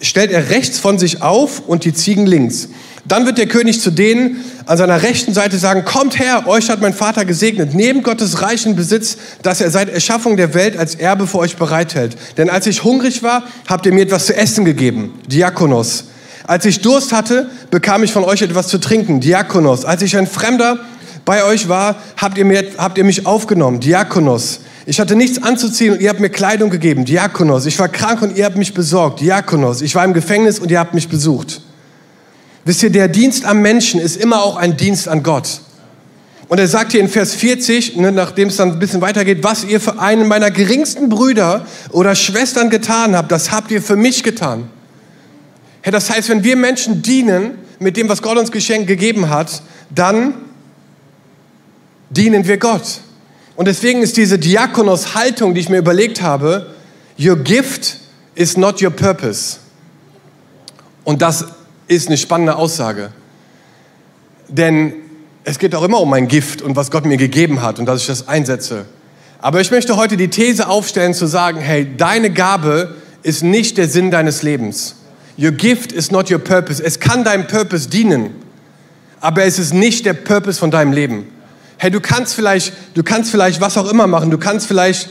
stellt 0.00 0.30
er 0.30 0.50
rechts 0.50 0.78
von 0.78 0.98
sich 0.98 1.22
auf 1.22 1.60
und 1.66 1.84
die 1.84 1.92
Ziegen 1.92 2.26
links. 2.26 2.68
Dann 3.08 3.24
wird 3.24 3.38
der 3.38 3.46
König 3.46 3.80
zu 3.80 3.90
denen 3.90 4.44
an 4.66 4.78
seiner 4.78 5.02
rechten 5.02 5.32
Seite 5.32 5.58
sagen, 5.58 5.84
kommt 5.84 6.18
her, 6.18 6.44
euch 6.46 6.68
hat 6.68 6.80
mein 6.80 6.92
Vater 6.92 7.24
gesegnet, 7.24 7.72
nehmt 7.72 8.02
Gottes 8.02 8.42
reichen 8.42 8.74
Besitz, 8.74 9.16
dass 9.42 9.60
er 9.60 9.70
seit 9.70 9.88
Erschaffung 9.88 10.36
der 10.36 10.54
Welt 10.54 10.76
als 10.76 10.96
Erbe 10.96 11.26
für 11.28 11.38
euch 11.38 11.56
bereithält. 11.56 12.16
Denn 12.36 12.50
als 12.50 12.66
ich 12.66 12.82
hungrig 12.82 13.22
war, 13.22 13.44
habt 13.68 13.86
ihr 13.86 13.92
mir 13.92 14.02
etwas 14.02 14.26
zu 14.26 14.36
essen 14.36 14.64
gegeben, 14.64 15.20
Diakonos. 15.28 16.04
Als 16.44 16.64
ich 16.64 16.80
Durst 16.80 17.12
hatte, 17.12 17.48
bekam 17.70 18.02
ich 18.02 18.12
von 18.12 18.24
euch 18.24 18.42
etwas 18.42 18.68
zu 18.68 18.78
trinken, 18.78 19.20
Diakonos. 19.20 19.84
Als 19.84 20.02
ich 20.02 20.16
ein 20.16 20.26
Fremder 20.26 20.78
bei 21.24 21.44
euch 21.44 21.68
war, 21.68 21.96
habt 22.16 22.38
ihr, 22.38 22.44
mir, 22.44 22.64
habt 22.78 22.98
ihr 22.98 23.04
mich 23.04 23.26
aufgenommen, 23.26 23.78
Diakonos. 23.80 24.60
Ich 24.84 25.00
hatte 25.00 25.16
nichts 25.16 25.42
anzuziehen 25.42 25.94
und 25.94 26.00
ihr 26.00 26.08
habt 26.08 26.20
mir 26.20 26.30
Kleidung 26.30 26.70
gegeben, 26.70 27.04
Diakonos. 27.04 27.66
Ich 27.66 27.78
war 27.78 27.88
krank 27.88 28.22
und 28.22 28.36
ihr 28.36 28.44
habt 28.44 28.56
mich 28.56 28.74
besorgt, 28.74 29.20
Diakonos. 29.20 29.80
Ich 29.82 29.94
war 29.94 30.04
im 30.04 30.14
Gefängnis 30.14 30.58
und 30.58 30.70
ihr 30.70 30.78
habt 30.78 30.94
mich 30.94 31.08
besucht. 31.08 31.60
Wisst 32.66 32.82
ihr, 32.82 32.90
der 32.90 33.06
Dienst 33.06 33.44
am 33.44 33.62
Menschen 33.62 34.00
ist 34.00 34.16
immer 34.16 34.42
auch 34.42 34.56
ein 34.56 34.76
Dienst 34.76 35.08
an 35.08 35.22
Gott. 35.22 35.60
Und 36.48 36.58
er 36.58 36.66
sagt 36.66 36.90
hier 36.90 37.00
in 37.00 37.08
Vers 37.08 37.32
40, 37.36 37.94
ne, 37.94 38.10
nachdem 38.10 38.48
es 38.48 38.56
dann 38.56 38.72
ein 38.72 38.78
bisschen 38.80 39.00
weitergeht, 39.00 39.38
was 39.42 39.62
ihr 39.62 39.80
für 39.80 40.00
einen 40.00 40.26
meiner 40.26 40.50
geringsten 40.50 41.08
Brüder 41.08 41.64
oder 41.92 42.16
Schwestern 42.16 42.68
getan 42.68 43.16
habt, 43.16 43.30
das 43.30 43.52
habt 43.52 43.70
ihr 43.70 43.80
für 43.80 43.94
mich 43.94 44.24
getan. 44.24 44.68
Ja, 45.84 45.92
das 45.92 46.10
heißt, 46.10 46.28
wenn 46.28 46.42
wir 46.42 46.56
Menschen 46.56 47.02
dienen 47.02 47.56
mit 47.78 47.96
dem, 47.96 48.08
was 48.08 48.20
Gott 48.20 48.36
uns 48.36 48.50
geschenkt 48.50 48.88
gegeben 48.88 49.30
hat, 49.30 49.62
dann 49.94 50.34
dienen 52.10 52.48
wir 52.48 52.56
Gott. 52.56 52.98
Und 53.54 53.68
deswegen 53.68 54.02
ist 54.02 54.16
diese 54.16 54.40
Diakonos-Haltung, 54.40 55.54
die 55.54 55.60
ich 55.60 55.68
mir 55.68 55.78
überlegt 55.78 56.20
habe, 56.20 56.74
your 57.16 57.36
gift 57.36 57.98
is 58.34 58.56
not 58.56 58.82
your 58.82 58.90
purpose. 58.90 59.58
Und 61.04 61.22
das 61.22 61.44
ist 61.88 62.08
eine 62.08 62.16
spannende 62.16 62.56
Aussage. 62.56 63.10
Denn 64.48 64.94
es 65.44 65.58
geht 65.58 65.74
auch 65.74 65.82
immer 65.82 66.00
um 66.00 66.10
mein 66.10 66.28
Gift 66.28 66.62
und 66.62 66.76
was 66.76 66.90
Gott 66.90 67.04
mir 67.04 67.16
gegeben 67.16 67.62
hat 67.62 67.78
und 67.78 67.86
dass 67.86 68.00
ich 68.00 68.06
das 68.06 68.28
einsetze. 68.28 68.86
Aber 69.40 69.60
ich 69.60 69.70
möchte 69.70 69.96
heute 69.96 70.16
die 70.16 70.28
These 70.28 70.68
aufstellen 70.68 71.14
zu 71.14 71.26
sagen, 71.26 71.60
hey, 71.60 71.96
deine 71.96 72.30
Gabe 72.30 72.96
ist 73.22 73.42
nicht 73.42 73.78
der 73.78 73.88
Sinn 73.88 74.10
deines 74.10 74.42
Lebens. 74.42 74.96
Your 75.38 75.52
gift 75.52 75.92
is 75.92 76.10
not 76.10 76.30
your 76.30 76.38
purpose. 76.38 76.82
Es 76.82 76.98
kann 76.98 77.22
deinem 77.22 77.46
Purpose 77.46 77.88
dienen, 77.88 78.30
aber 79.20 79.44
es 79.44 79.58
ist 79.58 79.74
nicht 79.74 80.06
der 80.06 80.14
Purpose 80.14 80.58
von 80.58 80.70
deinem 80.70 80.92
Leben. 80.92 81.26
Hey, 81.78 81.90
du 81.90 82.00
kannst 82.00 82.34
vielleicht, 82.34 82.72
du 82.94 83.02
kannst 83.02 83.30
vielleicht 83.30 83.60
was 83.60 83.76
auch 83.76 83.90
immer 83.90 84.06
machen. 84.06 84.30
Du 84.30 84.38
kannst 84.38 84.66
vielleicht, 84.66 85.10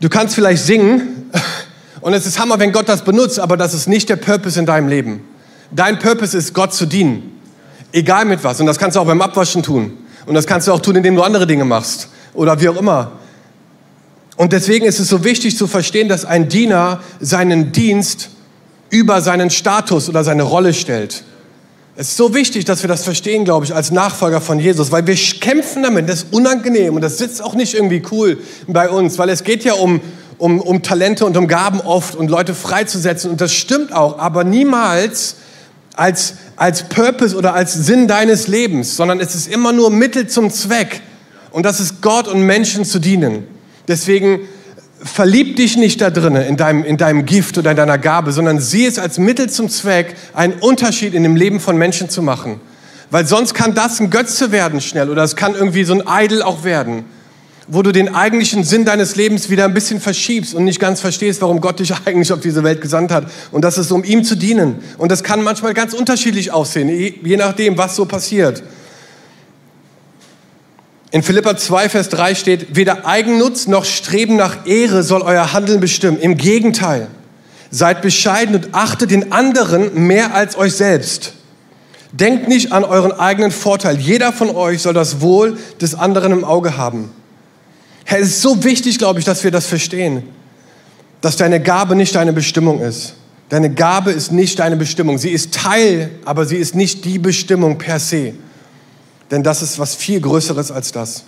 du 0.00 0.08
kannst 0.08 0.34
vielleicht 0.34 0.62
singen 0.62 1.30
Und 2.06 2.14
es 2.14 2.24
ist 2.24 2.38
Hammer, 2.38 2.60
wenn 2.60 2.70
Gott 2.70 2.88
das 2.88 3.02
benutzt, 3.02 3.40
aber 3.40 3.56
das 3.56 3.74
ist 3.74 3.88
nicht 3.88 4.08
der 4.08 4.14
Purpose 4.14 4.60
in 4.60 4.64
deinem 4.64 4.86
Leben. 4.86 5.24
Dein 5.72 5.98
Purpose 5.98 6.38
ist, 6.38 6.54
Gott 6.54 6.72
zu 6.72 6.86
dienen. 6.86 7.40
Egal 7.90 8.26
mit 8.26 8.44
was. 8.44 8.60
Und 8.60 8.66
das 8.66 8.78
kannst 8.78 8.94
du 8.94 9.00
auch 9.00 9.06
beim 9.06 9.20
Abwaschen 9.20 9.64
tun. 9.64 9.90
Und 10.24 10.36
das 10.36 10.46
kannst 10.46 10.68
du 10.68 10.72
auch 10.72 10.78
tun, 10.78 10.94
indem 10.94 11.16
du 11.16 11.22
andere 11.24 11.48
Dinge 11.48 11.64
machst. 11.64 12.06
Oder 12.32 12.60
wie 12.60 12.68
auch 12.68 12.76
immer. 12.76 13.10
Und 14.36 14.52
deswegen 14.52 14.86
ist 14.86 15.00
es 15.00 15.08
so 15.08 15.24
wichtig 15.24 15.58
zu 15.58 15.66
verstehen, 15.66 16.08
dass 16.08 16.24
ein 16.24 16.48
Diener 16.48 17.00
seinen 17.18 17.72
Dienst 17.72 18.28
über 18.88 19.20
seinen 19.20 19.50
Status 19.50 20.08
oder 20.08 20.22
seine 20.22 20.44
Rolle 20.44 20.74
stellt. 20.74 21.24
Es 21.98 22.10
ist 22.10 22.18
so 22.18 22.34
wichtig, 22.34 22.66
dass 22.66 22.82
wir 22.82 22.88
das 22.88 23.02
verstehen, 23.02 23.44
glaube 23.44 23.64
ich, 23.64 23.74
als 23.74 23.90
Nachfolger 23.90 24.40
von 24.40 24.60
Jesus, 24.60 24.92
weil 24.92 25.06
wir 25.08 25.16
kämpfen 25.16 25.82
damit, 25.82 26.08
das 26.08 26.24
ist 26.24 26.32
unangenehm 26.32 26.94
und 26.94 27.00
das 27.00 27.18
sitzt 27.18 27.42
auch 27.42 27.54
nicht 27.54 27.74
irgendwie 27.74 28.02
cool 28.12 28.38
bei 28.68 28.90
uns, 28.90 29.18
weil 29.18 29.30
es 29.30 29.42
geht 29.42 29.64
ja 29.64 29.72
um, 29.72 30.02
um, 30.38 30.60
um 30.60 30.82
Talente 30.82 31.24
und 31.26 31.36
um 31.36 31.48
Gaben 31.48 31.80
oft 31.80 32.14
und 32.14 32.30
Leute 32.30 32.54
freizusetzen. 32.54 33.30
Und 33.30 33.40
das 33.40 33.52
stimmt 33.52 33.92
auch, 33.92 34.18
aber 34.18 34.44
niemals 34.44 35.36
als, 35.94 36.34
als 36.56 36.88
Purpose 36.88 37.36
oder 37.36 37.54
als 37.54 37.72
Sinn 37.72 38.06
deines 38.06 38.48
Lebens, 38.48 38.96
sondern 38.96 39.20
es 39.20 39.34
ist 39.34 39.48
immer 39.48 39.72
nur 39.72 39.90
Mittel 39.90 40.26
zum 40.26 40.50
Zweck. 40.50 41.00
Und 41.50 41.64
das 41.64 41.80
ist 41.80 42.02
Gott 42.02 42.28
und 42.28 42.42
Menschen 42.42 42.84
zu 42.84 42.98
dienen. 42.98 43.46
Deswegen 43.88 44.40
verlieb 45.02 45.56
dich 45.56 45.76
nicht 45.76 46.00
da 46.00 46.10
drinnen, 46.10 46.42
in 46.42 46.56
deinem, 46.56 46.84
in 46.84 46.96
deinem 46.96 47.24
Gift 47.26 47.56
oder 47.58 47.70
in 47.70 47.76
deiner 47.76 47.98
Gabe, 47.98 48.32
sondern 48.32 48.60
sieh 48.60 48.86
es 48.86 48.98
als 48.98 49.18
Mittel 49.18 49.48
zum 49.48 49.68
Zweck, 49.68 50.16
einen 50.34 50.54
Unterschied 50.54 51.14
in 51.14 51.22
dem 51.22 51.36
Leben 51.36 51.60
von 51.60 51.76
Menschen 51.76 52.08
zu 52.08 52.22
machen. 52.22 52.60
Weil 53.10 53.26
sonst 53.26 53.54
kann 53.54 53.74
das 53.74 54.00
ein 54.00 54.10
Götze 54.10 54.52
werden 54.52 54.80
schnell 54.80 55.10
oder 55.10 55.22
es 55.22 55.36
kann 55.36 55.54
irgendwie 55.54 55.84
so 55.84 55.94
ein 55.94 56.02
Idol 56.24 56.42
auch 56.42 56.64
werden, 56.64 57.04
wo 57.68 57.82
du 57.82 57.92
den 57.92 58.14
eigentlichen 58.14 58.62
Sinn 58.62 58.84
deines 58.84 59.16
Lebens 59.16 59.50
wieder 59.50 59.64
ein 59.64 59.74
bisschen 59.74 60.00
verschiebst 60.00 60.54
und 60.54 60.64
nicht 60.64 60.78
ganz 60.78 61.00
verstehst, 61.00 61.42
warum 61.42 61.60
Gott 61.60 61.80
dich 61.80 61.92
eigentlich 62.04 62.32
auf 62.32 62.40
diese 62.40 62.62
Welt 62.62 62.80
gesandt 62.80 63.10
hat. 63.10 63.30
Und 63.50 63.62
das 63.62 63.78
ist, 63.78 63.90
um 63.90 64.04
ihm 64.04 64.24
zu 64.24 64.36
dienen. 64.36 64.76
Und 64.98 65.10
das 65.10 65.22
kann 65.22 65.42
manchmal 65.42 65.74
ganz 65.74 65.92
unterschiedlich 65.92 66.52
aussehen, 66.52 66.88
je 66.88 67.36
nachdem, 67.36 67.76
was 67.76 67.96
so 67.96 68.04
passiert. 68.04 68.62
In 71.10 71.22
Philippa 71.22 71.56
2, 71.56 71.88
Vers 71.88 72.08
3 72.10 72.34
steht, 72.34 72.76
weder 72.76 73.06
Eigennutz 73.06 73.68
noch 73.68 73.84
Streben 73.84 74.36
nach 74.36 74.66
Ehre 74.66 75.02
soll 75.02 75.22
euer 75.22 75.52
Handeln 75.52 75.80
bestimmen. 75.80 76.18
Im 76.18 76.36
Gegenteil, 76.36 77.08
seid 77.70 78.02
bescheiden 78.02 78.54
und 78.54 78.74
achtet 78.74 79.10
den 79.10 79.32
anderen 79.32 80.06
mehr 80.06 80.34
als 80.34 80.56
euch 80.56 80.74
selbst. 80.74 81.32
Denkt 82.12 82.48
nicht 82.48 82.72
an 82.72 82.84
euren 82.84 83.12
eigenen 83.12 83.50
Vorteil. 83.50 83.98
Jeder 83.98 84.32
von 84.32 84.50
euch 84.50 84.82
soll 84.82 84.94
das 84.94 85.20
Wohl 85.20 85.58
des 85.80 85.94
anderen 85.94 86.32
im 86.32 86.44
Auge 86.44 86.76
haben. 86.76 87.10
Herr, 88.08 88.20
es 88.20 88.28
ist 88.28 88.42
so 88.42 88.62
wichtig, 88.62 88.98
glaube 88.98 89.18
ich, 89.18 89.24
dass 89.24 89.42
wir 89.42 89.50
das 89.50 89.66
verstehen, 89.66 90.22
dass 91.20 91.36
deine 91.36 91.60
Gabe 91.60 91.96
nicht 91.96 92.14
deine 92.14 92.32
Bestimmung 92.32 92.80
ist. 92.80 93.14
Deine 93.48 93.72
Gabe 93.74 94.12
ist 94.12 94.30
nicht 94.30 94.60
deine 94.60 94.76
Bestimmung. 94.76 95.18
Sie 95.18 95.30
ist 95.30 95.52
Teil, 95.52 96.10
aber 96.24 96.46
sie 96.46 96.56
ist 96.56 96.76
nicht 96.76 97.04
die 97.04 97.18
Bestimmung 97.18 97.78
per 97.78 97.98
se. 97.98 98.34
Denn 99.32 99.42
das 99.42 99.60
ist 99.60 99.80
was 99.80 99.96
viel 99.96 100.20
Größeres 100.20 100.70
als 100.70 100.92
das. 100.92 101.24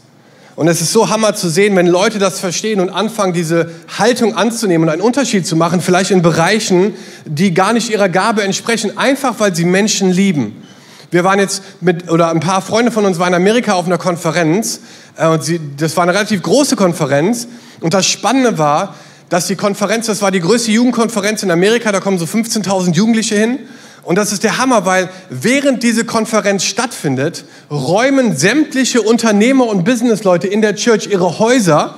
Und 0.54 0.68
es 0.68 0.80
ist 0.80 0.92
so 0.92 1.08
hammer 1.08 1.34
zu 1.34 1.48
sehen, 1.48 1.74
wenn 1.74 1.88
Leute 1.88 2.20
das 2.20 2.38
verstehen 2.38 2.80
und 2.80 2.90
anfangen, 2.90 3.32
diese 3.32 3.70
Haltung 3.98 4.36
anzunehmen 4.36 4.88
und 4.88 4.92
einen 4.92 5.02
Unterschied 5.02 5.46
zu 5.48 5.56
machen, 5.56 5.80
vielleicht 5.80 6.12
in 6.12 6.22
Bereichen, 6.22 6.94
die 7.26 7.54
gar 7.54 7.72
nicht 7.72 7.90
ihrer 7.90 8.08
Gabe 8.08 8.42
entsprechen, 8.42 8.96
einfach 8.98 9.38
weil 9.38 9.54
sie 9.54 9.64
Menschen 9.64 10.12
lieben. 10.12 10.62
Wir 11.10 11.24
waren 11.24 11.38
jetzt 11.38 11.62
mit, 11.80 12.10
oder 12.10 12.30
ein 12.30 12.40
paar 12.40 12.60
Freunde 12.60 12.92
von 12.92 13.06
uns 13.06 13.18
waren 13.18 13.28
in 13.28 13.34
Amerika 13.34 13.72
auf 13.72 13.86
einer 13.86 13.98
Konferenz. 13.98 14.80
Äh, 15.16 15.28
und 15.28 15.42
sie, 15.42 15.60
das 15.76 15.96
war 15.96 16.02
eine 16.02 16.14
relativ 16.14 16.42
große 16.42 16.76
Konferenz. 16.76 17.48
Und 17.80 17.94
das 17.94 18.06
Spannende 18.06 18.58
war, 18.58 18.94
dass 19.28 19.46
die 19.46 19.56
Konferenz, 19.56 20.06
das 20.06 20.22
war 20.22 20.30
die 20.30 20.40
größte 20.40 20.70
Jugendkonferenz 20.70 21.42
in 21.42 21.50
Amerika, 21.50 21.92
da 21.92 22.00
kommen 22.00 22.18
so 22.18 22.24
15.000 22.24 22.94
Jugendliche 22.94 23.36
hin. 23.36 23.58
Und 24.02 24.16
das 24.16 24.32
ist 24.32 24.42
der 24.42 24.58
Hammer, 24.58 24.86
weil 24.86 25.10
während 25.28 25.82
diese 25.82 26.04
Konferenz 26.04 26.64
stattfindet, 26.64 27.44
räumen 27.70 28.36
sämtliche 28.36 29.02
Unternehmer 29.02 29.66
und 29.66 29.84
Businessleute 29.84 30.46
in 30.46 30.62
der 30.62 30.76
Church 30.76 31.08
ihre 31.10 31.38
Häuser, 31.38 31.94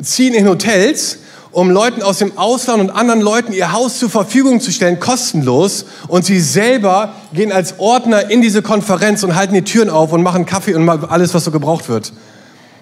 ziehen 0.00 0.34
in 0.34 0.48
Hotels, 0.48 1.18
um 1.52 1.70
Leuten 1.70 2.02
aus 2.02 2.18
dem 2.18 2.36
Ausland 2.38 2.80
und 2.80 2.90
anderen 2.90 3.20
Leuten 3.20 3.52
ihr 3.52 3.72
Haus 3.72 3.98
zur 3.98 4.10
Verfügung 4.10 4.60
zu 4.60 4.72
stellen, 4.72 4.98
kostenlos. 4.98 5.84
Und 6.08 6.24
sie 6.24 6.40
selber 6.40 7.14
gehen 7.32 7.52
als 7.52 7.78
Ordner 7.78 8.30
in 8.30 8.40
diese 8.40 8.62
Konferenz 8.62 9.22
und 9.22 9.36
halten 9.36 9.54
die 9.54 9.62
Türen 9.62 9.90
auf 9.90 10.12
und 10.12 10.22
machen 10.22 10.46
Kaffee 10.46 10.74
und 10.74 10.88
alles, 10.88 11.34
was 11.34 11.44
so 11.44 11.50
gebraucht 11.50 11.88
wird. 11.88 12.12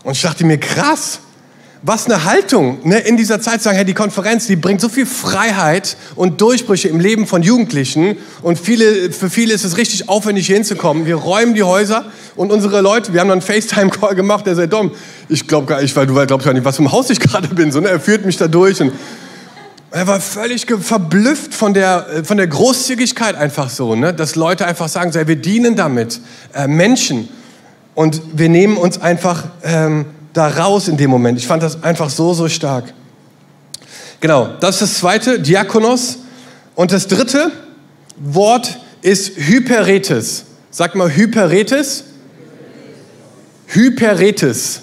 Und 0.04 0.12
ich 0.12 0.22
dachte 0.22 0.44
mir, 0.46 0.58
krass, 0.58 1.20
was 1.82 2.06
eine 2.06 2.24
Haltung 2.24 2.78
ne, 2.84 2.98
in 2.98 3.16
dieser 3.16 3.40
Zeit 3.40 3.60
zu 3.60 3.64
sagen, 3.64 3.76
hey, 3.76 3.86
die 3.86 3.94
Konferenz, 3.94 4.46
die 4.46 4.56
bringt 4.56 4.82
so 4.82 4.88
viel 4.90 5.06
Freiheit 5.06 5.96
und 6.14 6.40
Durchbrüche 6.40 6.88
im 6.88 7.00
Leben 7.00 7.26
von 7.26 7.42
Jugendlichen 7.42 8.18
und 8.42 8.58
viele, 8.58 9.10
für 9.12 9.30
viele 9.30 9.54
ist 9.54 9.64
es 9.64 9.78
richtig 9.78 10.08
aufwendig 10.08 10.46
hier 10.46 10.56
hinzukommen. 10.56 11.06
Wir 11.06 11.16
räumen 11.16 11.54
die 11.54 11.62
Häuser 11.62 12.04
und 12.36 12.52
unsere 12.52 12.82
Leute, 12.82 13.14
wir 13.14 13.20
haben 13.20 13.28
dann 13.28 13.40
einen 13.40 13.46
FaceTime-Call 13.46 14.14
gemacht, 14.14 14.46
der 14.46 14.56
sagt, 14.56 14.72
Dom, 14.72 14.92
ich 15.28 15.46
glaube 15.46 15.66
gar 15.66 15.80
nicht, 15.80 15.96
weil 15.96 16.06
du 16.06 16.14
glaubst 16.26 16.44
gar 16.44 16.52
nicht, 16.52 16.64
was 16.64 16.76
für 16.76 16.82
ein 16.82 16.92
Haus 16.92 17.08
ich 17.08 17.18
gerade 17.18 17.48
bin, 17.48 17.72
sondern 17.72 17.94
er 17.94 18.00
führt 18.00 18.26
mich 18.26 18.36
da 18.36 18.46
durch 18.46 18.80
und 18.82 18.92
er 19.90 20.06
war 20.06 20.20
völlig 20.20 20.66
verblüfft 20.82 21.54
von 21.54 21.72
der, 21.72 22.06
von 22.24 22.36
der 22.36 22.46
Großzügigkeit 22.46 23.36
einfach 23.36 23.70
so, 23.70 23.96
ne? 23.96 24.12
dass 24.12 24.36
Leute 24.36 24.66
einfach 24.66 24.88
sagen, 24.88 25.12
so, 25.12 25.26
wir 25.26 25.36
dienen 25.36 25.76
damit 25.76 26.20
äh, 26.54 26.68
Menschen 26.68 27.28
und 27.94 28.20
wir 28.34 28.50
nehmen 28.50 28.76
uns 28.76 29.00
einfach... 29.00 29.44
Ähm, 29.62 30.04
da 30.32 30.48
raus 30.48 30.88
in 30.88 30.96
dem 30.96 31.10
Moment. 31.10 31.38
Ich 31.38 31.46
fand 31.46 31.62
das 31.62 31.82
einfach 31.82 32.10
so, 32.10 32.34
so 32.34 32.48
stark. 32.48 32.92
Genau, 34.20 34.48
das 34.60 34.76
ist 34.76 34.82
das 34.82 34.94
zweite, 34.98 35.40
Diakonos. 35.40 36.18
Und 36.74 36.92
das 36.92 37.06
dritte 37.06 37.50
Wort 38.16 38.78
ist 39.02 39.36
Hyperetes. 39.36 40.44
Sag 40.70 40.94
mal 40.94 41.14
Hyperetes. 41.14 42.04
Hyperetes. 43.66 44.82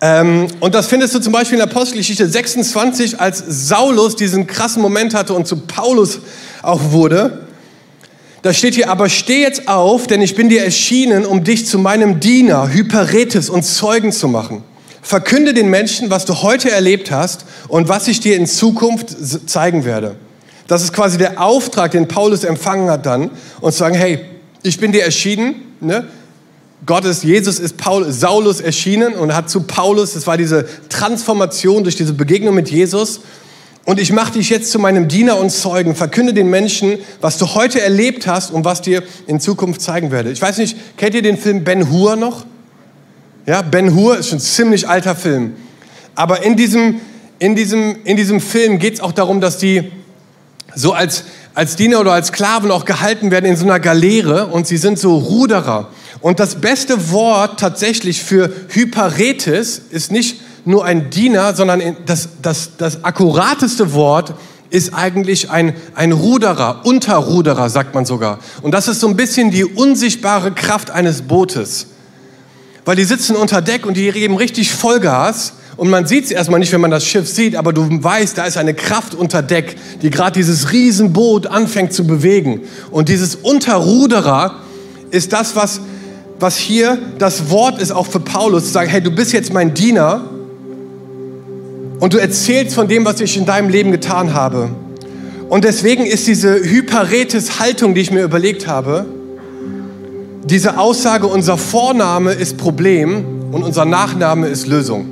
Ähm, 0.00 0.48
und 0.60 0.74
das 0.74 0.88
findest 0.88 1.14
du 1.14 1.20
zum 1.20 1.32
Beispiel 1.32 1.58
in 1.58 1.62
Apostelgeschichte 1.62 2.28
26, 2.28 3.20
als 3.20 3.44
Saulus 3.46 4.16
diesen 4.16 4.46
krassen 4.46 4.82
Moment 4.82 5.14
hatte 5.14 5.34
und 5.34 5.46
zu 5.46 5.58
Paulus 5.58 6.18
auch 6.62 6.90
wurde. 6.90 7.46
Da 8.42 8.52
steht 8.52 8.74
hier, 8.74 8.90
aber 8.90 9.08
steh 9.08 9.40
jetzt 9.42 9.68
auf, 9.68 10.08
denn 10.08 10.20
ich 10.20 10.34
bin 10.34 10.48
dir 10.48 10.64
erschienen, 10.64 11.24
um 11.24 11.44
dich 11.44 11.66
zu 11.66 11.78
meinem 11.78 12.18
Diener, 12.18 12.72
Hyperetes 12.72 13.48
und 13.48 13.62
Zeugen 13.62 14.10
zu 14.10 14.26
machen. 14.26 14.64
Verkünde 15.02 15.52
den 15.52 15.68
Menschen, 15.68 16.10
was 16.10 16.24
du 16.24 16.42
heute 16.42 16.70
erlebt 16.70 17.10
hast 17.10 17.44
und 17.66 17.88
was 17.88 18.06
ich 18.06 18.20
dir 18.20 18.36
in 18.36 18.46
Zukunft 18.46 19.50
zeigen 19.50 19.84
werde. 19.84 20.14
Das 20.68 20.82
ist 20.82 20.92
quasi 20.92 21.18
der 21.18 21.40
Auftrag, 21.40 21.90
den 21.90 22.06
Paulus 22.08 22.44
empfangen 22.44 22.88
hat 22.88 23.04
dann 23.04 23.30
und 23.60 23.72
zu 23.72 23.78
sagen, 23.78 23.96
hey, 23.96 24.20
ich 24.62 24.78
bin 24.78 24.92
dir 24.92 25.02
erschienen, 25.02 25.56
ne? 25.80 26.06
Gott 26.84 27.04
ist, 27.04 27.22
Jesus 27.22 27.60
ist 27.60 27.76
Paul, 27.76 28.10
Saulus 28.10 28.60
erschienen 28.60 29.14
und 29.14 29.36
hat 29.36 29.48
zu 29.48 29.62
Paulus, 29.62 30.14
das 30.14 30.26
war 30.26 30.36
diese 30.36 30.66
Transformation 30.88 31.84
durch 31.84 31.94
diese 31.94 32.12
Begegnung 32.12 32.54
mit 32.54 32.70
Jesus. 32.70 33.20
Und 33.84 34.00
ich 34.00 34.12
mache 34.12 34.32
dich 34.32 34.50
jetzt 34.50 34.70
zu 34.70 34.78
meinem 34.78 35.08
Diener 35.08 35.38
und 35.38 35.50
Zeugen, 35.50 35.94
verkünde 35.94 36.32
den 36.32 36.48
Menschen, 36.48 36.98
was 37.20 37.38
du 37.38 37.54
heute 37.54 37.80
erlebt 37.80 38.26
hast 38.26 38.52
und 38.52 38.64
was 38.64 38.80
dir 38.80 39.02
in 39.26 39.40
Zukunft 39.40 39.80
zeigen 39.80 40.10
werde. 40.10 40.30
Ich 40.30 40.42
weiß 40.42 40.58
nicht, 40.58 40.76
kennt 40.96 41.14
ihr 41.14 41.22
den 41.22 41.36
Film 41.36 41.64
Ben 41.64 41.90
Hur 41.90 42.16
noch? 42.16 42.46
Ja, 43.44 43.60
Ben 43.62 43.96
Hur 43.96 44.18
ist 44.18 44.28
schon 44.28 44.38
ein 44.38 44.40
ziemlich 44.40 44.88
alter 44.88 45.16
Film. 45.16 45.54
Aber 46.14 46.44
in 46.44 46.56
diesem, 46.56 47.00
in 47.40 47.56
diesem, 47.56 47.96
in 48.04 48.16
diesem 48.16 48.40
Film 48.40 48.78
geht 48.78 48.94
es 48.94 49.00
auch 49.00 49.10
darum, 49.10 49.40
dass 49.40 49.58
die 49.58 49.90
so 50.76 50.92
als, 50.92 51.24
als 51.52 51.74
Diener 51.74 52.00
oder 52.00 52.12
als 52.12 52.28
Sklaven 52.28 52.70
auch 52.70 52.84
gehalten 52.84 53.32
werden 53.32 53.46
in 53.46 53.56
so 53.56 53.64
einer 53.64 53.80
Galeere 53.80 54.46
und 54.46 54.68
sie 54.68 54.76
sind 54.76 54.96
so 54.96 55.16
Ruderer. 55.16 55.88
Und 56.20 56.38
das 56.38 56.60
beste 56.60 57.10
Wort 57.10 57.58
tatsächlich 57.58 58.22
für 58.22 58.48
Hyparetes 58.68 59.82
ist 59.90 60.12
nicht 60.12 60.40
nur 60.64 60.84
ein 60.84 61.10
Diener, 61.10 61.54
sondern 61.54 61.96
das, 62.06 62.28
das, 62.42 62.76
das 62.78 63.02
akkurateste 63.02 63.92
Wort 63.92 64.34
ist 64.70 64.94
eigentlich 64.94 65.50
ein, 65.50 65.74
ein 65.96 66.12
Ruderer, 66.12 66.82
Unterruderer 66.84 67.68
sagt 67.68 67.92
man 67.92 68.04
sogar. 68.04 68.38
Und 68.62 68.72
das 68.72 68.86
ist 68.86 69.00
so 69.00 69.08
ein 69.08 69.16
bisschen 69.16 69.50
die 69.50 69.64
unsichtbare 69.64 70.52
Kraft 70.52 70.92
eines 70.92 71.22
Bootes 71.22 71.88
weil 72.84 72.96
die 72.96 73.04
sitzen 73.04 73.36
unter 73.36 73.62
Deck 73.62 73.86
und 73.86 73.96
die 73.96 74.10
geben 74.10 74.36
richtig 74.36 74.72
Vollgas. 74.72 75.54
Und 75.76 75.88
man 75.88 76.06
sieht 76.06 76.24
es 76.24 76.30
erstmal 76.30 76.60
nicht, 76.60 76.72
wenn 76.72 76.80
man 76.80 76.90
das 76.90 77.04
Schiff 77.04 77.28
sieht, 77.28 77.56
aber 77.56 77.72
du 77.72 77.86
weißt, 77.90 78.36
da 78.36 78.44
ist 78.44 78.56
eine 78.56 78.74
Kraft 78.74 79.14
unter 79.14 79.42
Deck, 79.42 79.76
die 80.02 80.10
gerade 80.10 80.32
dieses 80.32 80.70
Riesenboot 80.70 81.46
anfängt 81.46 81.92
zu 81.92 82.06
bewegen. 82.06 82.60
Und 82.90 83.08
dieses 83.08 83.36
Unterruderer 83.36 84.56
ist 85.10 85.32
das, 85.32 85.56
was, 85.56 85.80
was 86.38 86.56
hier 86.56 86.98
das 87.18 87.50
Wort 87.50 87.80
ist, 87.80 87.90
auch 87.90 88.06
für 88.06 88.20
Paulus, 88.20 88.66
zu 88.66 88.70
sagen, 88.72 88.90
hey, 88.90 89.00
du 89.00 89.10
bist 89.10 89.32
jetzt 89.32 89.52
mein 89.52 89.72
Diener 89.72 90.28
und 92.00 92.12
du 92.12 92.18
erzählst 92.18 92.74
von 92.74 92.88
dem, 92.88 93.04
was 93.04 93.20
ich 93.20 93.36
in 93.36 93.46
deinem 93.46 93.70
Leben 93.70 93.92
getan 93.92 94.34
habe. 94.34 94.70
Und 95.48 95.64
deswegen 95.64 96.04
ist 96.04 96.26
diese 96.26 96.54
Hyparetes-Haltung, 96.54 97.94
die 97.94 98.00
ich 98.00 98.10
mir 98.10 98.22
überlegt 98.22 98.66
habe, 98.66 99.06
diese 100.44 100.78
Aussage, 100.78 101.26
unser 101.26 101.56
Vorname 101.56 102.32
ist 102.32 102.56
Problem 102.56 103.24
und 103.52 103.62
unser 103.62 103.84
Nachname 103.84 104.48
ist 104.48 104.66
Lösung. 104.66 105.06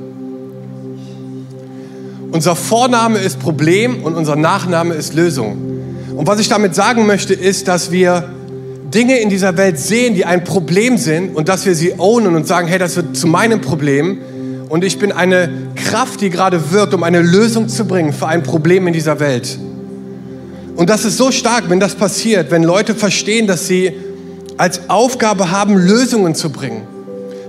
Unser 2.31 2.55
Vorname 2.55 3.19
ist 3.19 3.39
Problem 3.39 4.03
und 4.03 4.15
unser 4.15 4.35
Nachname 4.35 4.93
ist 4.93 5.13
Lösung. 5.13 5.57
Und 6.15 6.27
was 6.27 6.39
ich 6.39 6.49
damit 6.49 6.75
sagen 6.75 7.07
möchte, 7.07 7.33
ist, 7.33 7.67
dass 7.67 7.91
wir 7.91 8.29
Dinge 8.93 9.19
in 9.19 9.29
dieser 9.29 9.55
Welt 9.55 9.79
sehen, 9.79 10.15
die 10.15 10.25
ein 10.25 10.43
Problem 10.43 10.97
sind 10.97 11.35
und 11.35 11.47
dass 11.47 11.65
wir 11.65 11.75
sie 11.75 11.97
ownen 11.97 12.35
und 12.35 12.45
sagen, 12.45 12.67
hey, 12.67 12.77
das 12.77 12.97
wird 12.97 13.15
zu 13.15 13.27
meinem 13.27 13.61
Problem 13.61 14.17
und 14.67 14.83
ich 14.83 14.99
bin 14.99 15.13
eine 15.13 15.49
Kraft, 15.75 16.19
die 16.19 16.29
gerade 16.29 16.71
wirkt, 16.71 16.93
um 16.93 17.03
eine 17.03 17.21
Lösung 17.21 17.69
zu 17.69 17.85
bringen 17.85 18.11
für 18.11 18.27
ein 18.27 18.43
Problem 18.43 18.87
in 18.87 18.93
dieser 18.93 19.19
Welt. 19.21 19.57
Und 20.75 20.89
das 20.89 21.05
ist 21.05 21.17
so 21.17 21.31
stark, 21.31 21.69
wenn 21.69 21.79
das 21.79 21.95
passiert, 21.95 22.51
wenn 22.51 22.63
Leute 22.63 22.95
verstehen, 22.95 23.47
dass 23.47 23.67
sie 23.67 23.93
als 24.57 24.89
Aufgabe 24.89 25.51
haben, 25.51 25.77
Lösungen 25.77 26.35
zu 26.35 26.51
bringen. 26.51 26.87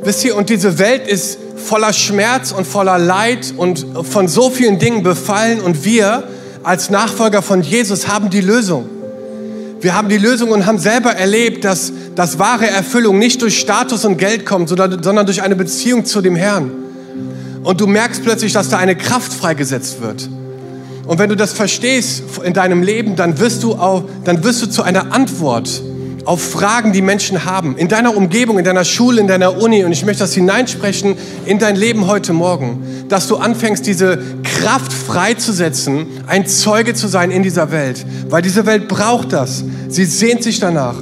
Wisst 0.04 0.24
ihr, 0.24 0.36
und 0.36 0.50
diese 0.50 0.78
Welt 0.78 1.06
ist 1.06 1.38
voller 1.56 1.92
Schmerz 1.92 2.52
und 2.52 2.66
voller 2.66 2.98
Leid 2.98 3.54
und 3.56 3.86
von 4.02 4.28
so 4.28 4.50
vielen 4.50 4.78
Dingen 4.78 5.02
befallen 5.02 5.60
und 5.60 5.84
wir 5.84 6.24
als 6.64 6.90
Nachfolger 6.90 7.42
von 7.42 7.62
Jesus 7.62 8.08
haben 8.08 8.30
die 8.30 8.40
Lösung. 8.40 8.88
Wir 9.80 9.94
haben 9.94 10.08
die 10.08 10.18
Lösung 10.18 10.50
und 10.50 10.66
haben 10.66 10.78
selber 10.78 11.10
erlebt, 11.10 11.64
dass, 11.64 11.92
dass 12.14 12.38
wahre 12.38 12.68
Erfüllung 12.68 13.18
nicht 13.18 13.42
durch 13.42 13.58
Status 13.58 14.04
und 14.04 14.16
Geld 14.16 14.46
kommt, 14.46 14.68
sondern, 14.68 15.02
sondern 15.02 15.26
durch 15.26 15.42
eine 15.42 15.56
Beziehung 15.56 16.04
zu 16.04 16.20
dem 16.20 16.36
Herrn. 16.36 16.70
Und 17.64 17.80
du 17.80 17.86
merkst 17.86 18.22
plötzlich, 18.22 18.52
dass 18.52 18.68
da 18.68 18.78
eine 18.78 18.96
Kraft 18.96 19.32
freigesetzt 19.32 20.00
wird. 20.00 20.28
Und 21.06 21.18
wenn 21.18 21.28
du 21.28 21.36
das 21.36 21.52
verstehst 21.52 22.22
in 22.44 22.52
deinem 22.52 22.82
Leben, 22.82 23.16
dann 23.16 23.38
wirst 23.38 23.62
du, 23.64 23.74
auch, 23.74 24.04
dann 24.24 24.44
wirst 24.44 24.62
du 24.62 24.66
zu 24.66 24.82
einer 24.82 25.12
Antwort 25.12 25.82
auf 26.24 26.42
Fragen, 26.42 26.92
die 26.92 27.02
Menschen 27.02 27.44
haben. 27.44 27.76
In 27.76 27.88
deiner 27.88 28.16
Umgebung, 28.16 28.58
in 28.58 28.64
deiner 28.64 28.84
Schule, 28.84 29.20
in 29.20 29.26
deiner 29.26 29.60
Uni. 29.60 29.84
Und 29.84 29.92
ich 29.92 30.04
möchte 30.04 30.22
das 30.22 30.34
hineinsprechen 30.34 31.16
in 31.46 31.58
dein 31.58 31.76
Leben 31.76 32.06
heute 32.06 32.32
Morgen. 32.32 33.06
Dass 33.08 33.28
du 33.28 33.36
anfängst, 33.36 33.86
diese 33.86 34.18
Kraft 34.42 34.92
freizusetzen, 34.92 36.06
ein 36.26 36.46
Zeuge 36.46 36.94
zu 36.94 37.08
sein 37.08 37.30
in 37.30 37.42
dieser 37.42 37.72
Welt. 37.72 38.04
Weil 38.28 38.42
diese 38.42 38.66
Welt 38.66 38.88
braucht 38.88 39.32
das. 39.32 39.64
Sie 39.88 40.04
sehnt 40.04 40.42
sich 40.42 40.60
danach. 40.60 40.96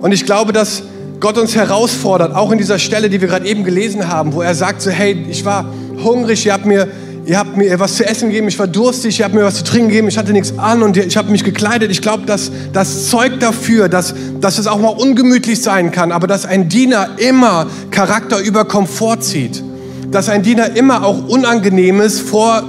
Und 0.00 0.12
ich 0.12 0.24
glaube, 0.26 0.52
dass 0.52 0.82
Gott 1.20 1.38
uns 1.38 1.56
herausfordert, 1.56 2.34
auch 2.34 2.52
in 2.52 2.58
dieser 2.58 2.78
Stelle, 2.78 3.08
die 3.08 3.20
wir 3.20 3.28
gerade 3.28 3.46
eben 3.46 3.64
gelesen 3.64 4.08
haben, 4.08 4.34
wo 4.34 4.42
er 4.42 4.54
sagt 4.54 4.82
so, 4.82 4.90
hey, 4.90 5.24
ich 5.30 5.44
war 5.44 5.64
hungrig, 6.02 6.44
ihr 6.44 6.52
habt 6.52 6.66
mir 6.66 6.88
Ihr 7.26 7.38
habt 7.38 7.56
mir 7.56 7.80
was 7.80 7.96
zu 7.96 8.06
essen 8.06 8.28
gegeben, 8.28 8.48
ich 8.48 8.58
war 8.58 8.66
durstig, 8.66 9.18
ihr 9.18 9.24
habt 9.24 9.34
mir 9.34 9.44
was 9.44 9.56
zu 9.56 9.64
trinken 9.64 9.88
gegeben, 9.88 10.08
ich 10.08 10.18
hatte 10.18 10.32
nichts 10.32 10.58
an 10.58 10.82
und 10.82 10.98
ich 10.98 11.16
habe 11.16 11.30
mich 11.30 11.42
gekleidet. 11.42 11.90
Ich 11.90 12.02
glaube, 12.02 12.26
dass 12.26 12.52
das 12.72 13.08
zeugt 13.08 13.42
dafür, 13.42 13.88
dass, 13.88 14.14
dass 14.40 14.58
es 14.58 14.66
auch 14.66 14.78
mal 14.78 14.90
ungemütlich 14.90 15.62
sein 15.62 15.90
kann, 15.90 16.12
aber 16.12 16.26
dass 16.26 16.44
ein 16.44 16.68
Diener 16.68 17.10
immer 17.16 17.66
Charakter 17.90 18.40
über 18.40 18.66
Komfort 18.66 19.22
zieht. 19.22 19.62
Dass 20.10 20.28
ein 20.28 20.42
Diener 20.42 20.76
immer 20.76 21.04
auch 21.04 21.26
Unangenehmes 21.26 22.20
vor 22.20 22.62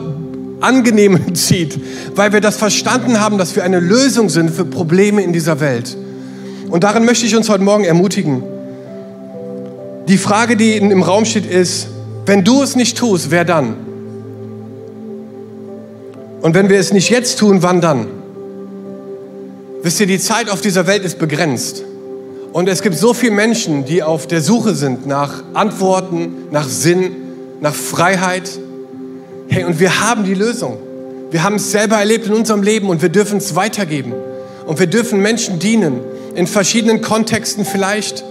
Angenehmem 0.61 1.35
zieht, 1.35 1.77
weil 2.15 2.31
wir 2.31 2.39
das 2.39 2.55
verstanden 2.55 3.19
haben, 3.19 3.37
dass 3.37 3.57
wir 3.57 3.65
eine 3.65 3.81
Lösung 3.81 4.29
sind 4.29 4.51
für 4.51 4.63
Probleme 4.63 5.21
in 5.21 5.33
dieser 5.33 5.59
Welt. 5.59 5.97
Und 6.69 6.85
darin 6.85 7.03
möchte 7.03 7.25
ich 7.25 7.35
uns 7.35 7.49
heute 7.49 7.63
Morgen 7.63 7.83
ermutigen. 7.83 8.41
Die 10.07 10.17
Frage, 10.17 10.55
die 10.55 10.77
im 10.77 11.03
Raum 11.03 11.25
steht, 11.25 11.45
ist, 11.45 11.87
wenn 12.25 12.45
du 12.45 12.63
es 12.63 12.77
nicht 12.77 12.97
tust, 12.97 13.31
wer 13.31 13.43
dann? 13.43 13.84
Und 16.45 16.53
wenn 16.53 16.69
wir 16.69 16.77
es 16.77 16.93
nicht 16.93 17.09
jetzt 17.09 17.39
tun, 17.39 17.63
wann 17.63 17.81
dann? 17.81 18.05
Wisst 19.81 19.99
ihr, 19.99 20.05
die 20.05 20.19
Zeit 20.19 20.47
auf 20.47 20.61
dieser 20.61 20.85
Welt 20.85 21.03
ist 21.03 21.17
begrenzt. 21.17 21.83
Und 22.53 22.69
es 22.69 22.83
gibt 22.83 22.95
so 22.95 23.15
viele 23.15 23.31
Menschen, 23.31 23.83
die 23.83 24.03
auf 24.03 24.27
der 24.27 24.41
Suche 24.41 24.75
sind 24.75 25.07
nach 25.07 25.43
Antworten, 25.55 26.45
nach 26.51 26.69
Sinn, 26.69 27.15
nach 27.61 27.73
Freiheit. 27.73 28.47
Hey, 29.47 29.63
und 29.63 29.79
wir 29.79 30.01
haben 30.01 30.23
die 30.23 30.35
Lösung. 30.35 30.77
Wir 31.31 31.41
haben 31.41 31.55
es 31.55 31.71
selber 31.71 31.95
erlebt 31.95 32.27
in 32.27 32.33
unserem 32.33 32.61
Leben 32.61 32.89
und 32.89 33.01
wir 33.01 33.09
dürfen 33.09 33.39
es 33.39 33.55
weitergeben. 33.55 34.13
Und 34.67 34.77
wir 34.77 34.85
dürfen 34.85 35.21
Menschen 35.21 35.57
dienen, 35.57 35.99
in 36.35 36.45
verschiedenen 36.45 37.01
Kontexten 37.01 37.65
vielleicht. 37.65 38.23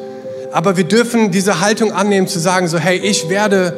Aber 0.52 0.76
wir 0.76 0.84
dürfen 0.84 1.32
diese 1.32 1.58
Haltung 1.60 1.90
annehmen, 1.90 2.28
zu 2.28 2.38
sagen, 2.38 2.68
so, 2.68 2.78
hey, 2.78 2.96
ich 2.96 3.28
werde 3.28 3.76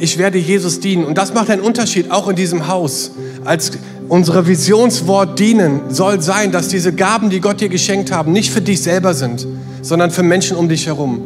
ich 0.00 0.16
werde 0.16 0.38
Jesus 0.38 0.80
dienen. 0.80 1.04
Und 1.04 1.18
das 1.18 1.34
macht 1.34 1.50
einen 1.50 1.60
Unterschied 1.60 2.10
auch 2.10 2.28
in 2.28 2.34
diesem 2.34 2.66
Haus. 2.68 3.12
Als 3.44 3.72
unsere 4.08 4.46
Visionswort 4.46 5.38
dienen 5.38 5.82
soll 5.90 6.22
sein, 6.22 6.50
dass 6.52 6.68
diese 6.68 6.92
Gaben, 6.92 7.28
die 7.30 7.40
Gott 7.40 7.60
dir 7.60 7.68
geschenkt 7.68 8.10
haben, 8.10 8.32
nicht 8.32 8.50
für 8.50 8.62
dich 8.62 8.82
selber 8.82 9.12
sind, 9.12 9.46
sondern 9.82 10.10
für 10.10 10.22
Menschen 10.22 10.56
um 10.56 10.68
dich 10.68 10.86
herum. 10.86 11.20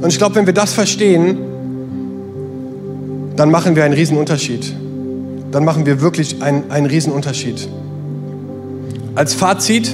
Und 0.00 0.08
ich 0.08 0.18
glaube, 0.18 0.34
wenn 0.36 0.46
wir 0.46 0.52
das 0.52 0.74
verstehen, 0.74 1.38
dann 3.34 3.50
machen 3.50 3.76
wir 3.76 3.84
einen 3.84 3.94
Riesenunterschied. 3.94 4.74
Dann 5.50 5.64
machen 5.64 5.86
wir 5.86 6.02
wirklich 6.02 6.42
einen, 6.42 6.70
einen 6.70 6.86
Riesenunterschied. 6.86 7.66
Als 9.14 9.32
Fazit, 9.32 9.90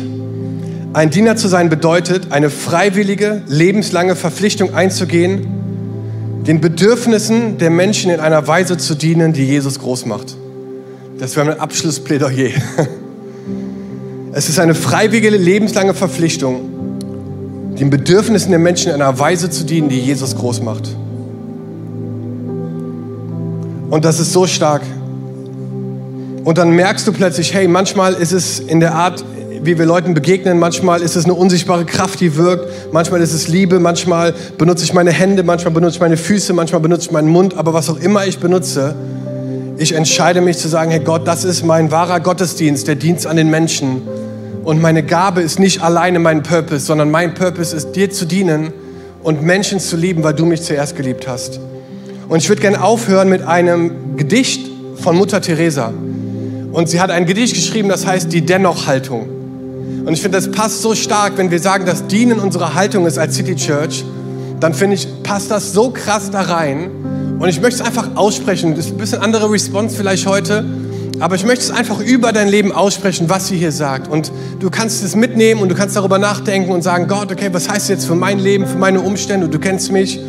ein 0.93 1.11
Diener 1.11 1.37
zu 1.37 1.47
sein 1.47 1.71
bedeutet, 1.71 2.33
eine 2.33 2.51
freiwillige, 2.51 3.43
lebenslange 3.47 4.17
Verpflichtung 4.17 4.75
einzugehen, 4.75 5.47
den 6.47 6.61
Bedürfnissen 6.61 7.59
der 7.59 7.71
Menschen 7.71 8.11
in 8.11 8.21
einer 8.21 8.47
Weise 8.47 8.77
zu 8.77 8.95
dienen, 8.95 9.33
die 9.33 9.45
Jesus 9.45 9.79
groß 9.79 10.05
macht. 10.07 10.37
Das 11.19 11.37
wäre 11.37 11.47
mein 11.47 11.61
Abschlussplädoyer. 11.61 12.51
Es 14.37 14.49
ist 14.49 14.59
eine 14.59 14.75
freiwillige, 14.75 15.31
lebenslange 15.31 15.95
Verpflichtung, 15.95 16.99
den 17.79 17.89
Bedürfnissen 17.89 18.51
der 18.51 18.59
Menschen 18.59 18.89
in 18.89 19.01
einer 19.01 19.17
Weise 19.17 19.49
zu 19.49 19.63
dienen, 19.63 19.89
die 19.89 20.01
Jesus 20.01 20.35
groß 20.35 20.61
macht. 20.61 20.89
Und 23.91 24.05
das 24.05 24.19
ist 24.19 24.33
so 24.33 24.49
stark. 24.49 24.83
Und 26.43 26.59
dann 26.59 26.71
merkst 26.71 27.07
du 27.07 27.13
plötzlich, 27.13 27.55
hey, 27.55 27.69
manchmal 27.69 28.15
ist 28.15 28.33
es 28.33 28.59
in 28.59 28.81
der 28.81 28.97
Art, 28.97 29.25
wie 29.65 29.79
wir 29.79 29.87
Leuten 29.87 30.15
begegnen. 30.15 30.59
Manchmal 30.59 31.03
ist 31.03 31.17
es 31.17 31.25
eine 31.25 31.35
unsichtbare 31.35 31.85
Kraft, 31.85 32.21
die 32.21 32.37
wirkt. 32.37 32.93
Manchmal 32.93 33.21
ist 33.21 33.33
es 33.33 33.49
Liebe. 33.49 33.81
Manchmal 33.81 34.35
benutze 34.59 34.85
ich 34.85 34.93
meine 34.93 35.11
Hände. 35.11 35.43
Manchmal 35.43 35.73
benutze 35.73 35.97
ich 35.97 36.01
meine 36.01 36.17
Füße. 36.17 36.53
Manchmal 36.53 36.81
benutze 36.81 37.07
ich 37.07 37.11
meinen 37.13 37.29
Mund. 37.29 37.57
Aber 37.57 37.75
was 37.75 37.89
auch 37.89 37.99
immer 37.99 38.27
ich 38.27 38.39
benutze, 38.39 38.95
ich 39.77 39.93
entscheide 39.93 40.41
mich 40.41 40.59
zu 40.59 40.69
sagen, 40.69 40.91
hey 40.91 41.01
Gott, 41.01 41.27
das 41.27 41.45
ist 41.45 41.65
mein 41.65 41.91
wahrer 41.91 42.21
Gottesdienst, 42.21 42.87
der 42.87 42.95
Dienst 42.95 43.27
an 43.27 43.37
den 43.37 43.51
Menschen. 43.51 44.03
Und 44.65 44.81
meine 44.81 45.03
Gabe 45.03 45.43
ist 45.43 45.59
nicht 45.59 45.83
alleine 45.83 46.19
mein 46.19 46.43
Purpose, 46.43 46.87
sondern 46.87 47.11
mein 47.11 47.35
Purpose 47.35 47.77
ist, 47.77 47.93
dir 47.93 48.11
zu 48.11 48.25
dienen 48.25 48.73
und 49.23 49.43
Menschen 49.43 49.81
zu 49.81 49.97
lieben, 49.97 50.23
weil 50.23 50.35
du 50.35 50.47
mich 50.47 50.63
zuerst 50.63 50.97
geliebt 50.97 51.27
hast. 51.27 51.61
Und 52.29 52.39
ich 52.39 52.49
würde 52.49 52.63
gerne 52.63 52.83
aufhören 52.83 53.29
mit 53.29 53.43
einem 53.43 54.17
Gedicht 54.17 54.71
von 54.97 55.17
Mutter 55.17 55.41
Teresa. 55.41 55.93
Und 56.73 56.89
sie 56.89 57.01
hat 57.01 57.11
ein 57.11 57.27
Gedicht 57.27 57.55
geschrieben, 57.55 57.89
das 57.89 58.07
heißt 58.07 58.33
die 58.33 58.41
Dennoch-Haltung. 58.41 59.29
Und 60.05 60.13
ich 60.13 60.21
finde, 60.21 60.37
das 60.37 60.51
passt 60.51 60.83
so 60.83 60.95
stark, 60.95 61.39
wenn 61.39 61.51
wir 61.51 61.59
sagen, 61.59 61.87
dass 61.87 62.07
Dienen 62.07 62.39
unsere 62.39 62.75
Haltung 62.75 63.07
ist 63.07 63.19
als 63.19 63.37
City 63.37 63.57
Church, 63.57 64.05
dann 64.61 64.75
finde 64.75 64.97
ich, 64.97 65.09
passt 65.23 65.51
das 65.51 65.73
so 65.73 65.91
krass 65.91 66.31
da 66.31 66.43
rein. 66.43 66.91
Und 67.39 67.49
ich 67.49 67.61
möchte 67.61 67.81
es 67.81 67.87
einfach 67.87 68.15
aussprechen. 68.15 68.75
Das 68.75 68.87
ist 68.87 68.93
ein 68.93 68.99
bisschen 68.99 69.23
andere 69.23 69.51
Response 69.51 69.97
vielleicht 69.97 70.27
heute. 70.27 70.65
Aber 71.21 71.37
ich 71.37 71.47
möchte 71.47 71.65
es 71.65 71.71
einfach 71.71 72.01
über 72.01 72.33
dein 72.33 72.49
Leben 72.49 72.71
aussprechen, 72.71 73.31
was 73.31 73.49
sie 73.49 73.57
hier 73.57 73.73
sagt. 73.73 74.11
Und 74.11 74.31
du 74.61 74.69
kannst 74.69 75.03
es 75.03 75.17
mitnehmen 75.17 75.63
und 75.63 75.71
du 75.71 75.75
kannst 75.75 75.97
darüber 75.97 76.19
nachdenken 76.19 76.73
und 76.73 76.83
sagen, 76.83 77.09
Gott, 77.09 77.33
okay, 77.33 77.49
was 77.53 77.69
heißt 77.69 77.89
jetzt 77.89 78.05
für 78.05 78.15
mein 78.15 78.39
Leben, 78.39 78.67
für 78.67 78.79
meine 78.79 79.01
Umstände? 79.01 79.49
Du 79.49 79.59
kennst 79.59 79.91
mich. 79.91 80.21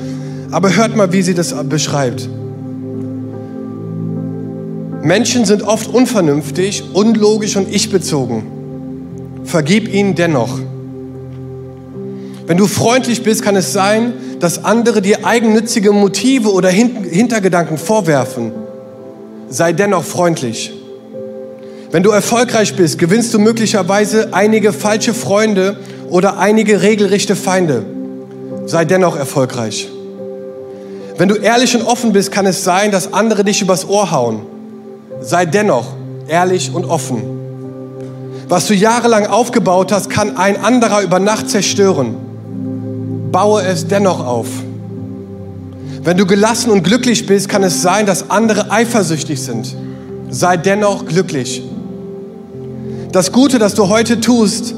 Aber 0.52 0.74
hört 0.74 0.96
mal, 0.96 1.12
wie 1.12 1.22
sie 1.22 1.34
das 1.34 1.54
beschreibt. 1.68 2.30
Menschen 5.02 5.44
sind 5.44 5.64
oft 5.64 5.94
unvernünftig, 5.94 6.84
unlogisch 6.94 7.58
und 7.58 7.74
ich-bezogen 7.74 8.55
vergib 9.46 9.94
ihnen 9.94 10.16
dennoch. 10.16 10.60
Wenn 12.48 12.58
du 12.58 12.68
freundlich 12.68 13.24
bist, 13.24 13.42
kann 13.42 13.56
es 13.56 13.74
sein, 13.74 14.14
dass 14.40 14.64
andere 14.64 15.02
dir 15.02 15.26
eigennützige 15.26 15.92
Motive 15.92 16.52
oder 16.52 16.70
Hintergedanken 16.70 17.78
vorwerfen. 17.78 18.52
Sei 19.50 19.74
dennoch 19.74 20.04
freundlich. 20.04 20.74
Wenn 21.92 22.04
du 22.04 22.12
erfolgreich 22.12 22.76
bist, 22.76 23.00
gewinnst 23.00 23.34
du 23.34 23.40
möglicherweise 23.40 24.34
einige 24.34 24.74
falsche 24.74 25.14
Freunde 25.14 25.78
oder 26.10 26.38
einige 26.38 26.82
regelrechte 26.82 27.36
Feinde. 27.36 27.84
Sei 28.66 28.86
dennoch 28.86 29.16
erfolgreich. 29.16 29.90
Wenn 31.18 31.30
du 31.30 31.36
ehrlich 31.36 31.76
und 31.76 31.84
offen 31.84 32.12
bist, 32.12 32.32
kann 32.32 32.46
es 32.46 32.64
sein, 32.64 32.92
dass 32.92 33.14
andere 33.14 33.44
dich 33.44 33.62
übers 33.62 33.88
Ohr 33.88 34.12
hauen. 34.12 34.42
Sei 35.22 35.46
dennoch 35.46 35.94
ehrlich 36.28 36.72
und 36.74 36.86
offen. 36.86 37.24
Was 38.48 38.68
du 38.68 38.76
jahrelang 38.76 39.26
aufgebaut 39.26 39.92
hast, 39.92 40.10
kann 40.10 40.38
ein 40.38 40.64
anderer 40.64 41.02
über 41.02 41.20
Nacht 41.20 41.50
zerstören. 41.50 42.16
Baue 43.32 43.64
es 43.64 43.88
dennoch 43.88 44.26
auf. 44.26 44.48
Wenn 46.04 46.18
du 46.18 46.28
gelassen 46.28 46.70
und 46.70 46.84
glücklich 46.84 47.26
bist, 47.26 47.50
kann 47.50 47.64
es 47.64 47.82
sein, 47.82 48.06
dass 48.06 48.30
andere 48.30 48.72
eifersüchtig 48.72 49.42
sind. 49.42 49.76
Sei 50.30 50.58
dennoch 50.58 51.08
glücklich. 51.08 51.64
Das 53.12 53.32
Gute, 53.32 53.58
das 53.58 53.74
du 53.74 53.90
heute 53.90 54.20
tust, 54.20 54.76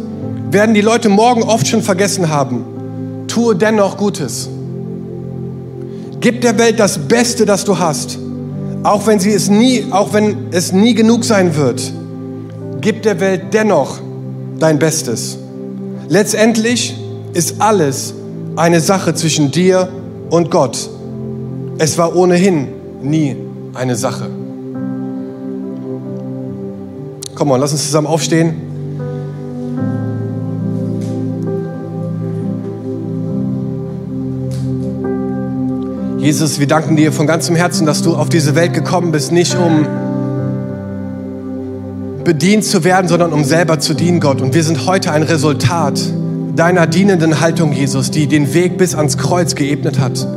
werden 0.49 0.73
die 0.73 0.81
Leute 0.81 1.09
morgen 1.09 1.43
oft 1.43 1.67
schon 1.67 1.81
vergessen 1.81 2.29
haben. 2.29 3.25
Tue 3.27 3.55
dennoch 3.55 3.97
Gutes. 3.97 4.47
Gib 6.21 6.41
der 6.41 6.57
Welt 6.57 6.79
das 6.79 6.97
Beste, 6.97 7.45
das 7.45 7.65
du 7.65 7.77
hast, 7.77 8.17
auch 8.83 9.05
wenn 9.05 9.19
sie 9.19 9.33
es 9.33 9.49
nie, 9.49 9.85
auch 9.91 10.13
wenn 10.13 10.47
es 10.51 10.71
nie 10.71 10.93
genug 10.93 11.25
sein 11.25 11.57
wird. 11.57 11.91
Gib 12.81 13.01
der 13.03 13.19
Welt 13.19 13.53
dennoch 13.53 13.99
dein 14.59 14.79
Bestes. 14.79 15.37
Letztendlich 16.09 16.97
ist 17.33 17.61
alles 17.61 18.13
eine 18.55 18.79
Sache 18.79 19.13
zwischen 19.13 19.51
dir 19.51 19.89
und 20.29 20.51
Gott. 20.51 20.89
Es 21.77 21.97
war 21.97 22.15
ohnehin 22.15 22.67
nie 23.01 23.35
eine 23.73 23.95
Sache. 23.95 24.29
Komm 27.35 27.49
mal, 27.49 27.57
lass 27.57 27.71
uns 27.71 27.85
zusammen 27.85 28.07
aufstehen. 28.07 28.55
Jesus, 36.17 36.59
wir 36.59 36.67
danken 36.67 36.95
dir 36.95 37.13
von 37.13 37.27
ganzem 37.27 37.55
Herzen, 37.55 37.85
dass 37.85 38.01
du 38.01 38.15
auf 38.15 38.27
diese 38.29 38.55
Welt 38.55 38.73
gekommen 38.73 39.11
bist, 39.11 39.31
nicht 39.31 39.55
um 39.55 39.85
bedient 42.27 42.65
zu 42.65 42.83
werden, 42.83 43.07
sondern 43.07 43.31
um 43.31 43.45
selber 43.45 43.79
zu 43.79 43.93
dienen, 43.93 44.19
Gott. 44.19 44.41
Und 44.41 44.53
wir 44.53 44.61
sind 44.61 44.85
heute 44.85 45.13
ein 45.13 45.23
Resultat 45.23 45.97
deiner 46.57 46.85
dienenden 46.85 47.39
Haltung, 47.39 47.71
Jesus, 47.71 48.11
die 48.11 48.27
den 48.27 48.53
Weg 48.53 48.77
bis 48.77 48.95
ans 48.95 49.17
Kreuz 49.17 49.55
geebnet 49.55 49.97
hat. 49.97 50.27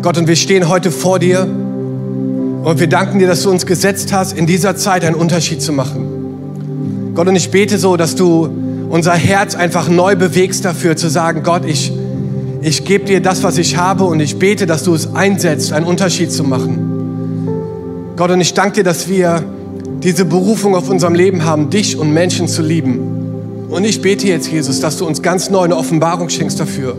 Gott, 0.00 0.16
und 0.16 0.28
wir 0.28 0.36
stehen 0.36 0.66
heute 0.66 0.90
vor 0.90 1.18
dir 1.18 1.42
und 1.42 2.80
wir 2.80 2.86
danken 2.86 3.18
dir, 3.18 3.26
dass 3.28 3.42
du 3.42 3.50
uns 3.50 3.66
gesetzt 3.66 4.14
hast, 4.14 4.32
in 4.32 4.46
dieser 4.46 4.76
Zeit 4.76 5.04
einen 5.04 5.14
Unterschied 5.14 5.60
zu 5.60 5.74
machen. 5.74 7.12
Gott, 7.14 7.28
und 7.28 7.36
ich 7.36 7.50
bete 7.50 7.76
so, 7.76 7.98
dass 7.98 8.14
du 8.14 8.48
unser 8.88 9.12
Herz 9.12 9.56
einfach 9.56 9.90
neu 9.90 10.16
bewegst 10.16 10.64
dafür, 10.64 10.96
zu 10.96 11.10
sagen, 11.10 11.42
Gott, 11.42 11.66
ich, 11.66 11.92
ich 12.62 12.86
gebe 12.86 13.04
dir 13.04 13.20
das, 13.20 13.42
was 13.42 13.58
ich 13.58 13.76
habe 13.76 14.04
und 14.04 14.20
ich 14.20 14.38
bete, 14.38 14.64
dass 14.64 14.84
du 14.84 14.94
es 14.94 15.14
einsetzt, 15.14 15.70
einen 15.70 15.84
Unterschied 15.84 16.32
zu 16.32 16.44
machen. 16.44 18.14
Gott, 18.16 18.30
und 18.30 18.40
ich 18.40 18.54
danke 18.54 18.76
dir, 18.76 18.84
dass 18.84 19.06
wir 19.06 19.44
diese 20.02 20.24
Berufung 20.24 20.74
auf 20.74 20.88
unserem 20.88 21.14
Leben 21.14 21.44
haben, 21.44 21.70
dich 21.70 21.98
und 21.98 22.12
Menschen 22.12 22.48
zu 22.48 22.62
lieben. 22.62 23.66
Und 23.70 23.84
ich 23.84 24.00
bete 24.00 24.26
jetzt, 24.26 24.50
Jesus, 24.50 24.80
dass 24.80 24.96
du 24.96 25.06
uns 25.06 25.22
ganz 25.22 25.50
neu 25.50 25.62
eine 25.62 25.76
Offenbarung 25.76 26.28
schenkst 26.28 26.58
dafür 26.58 26.96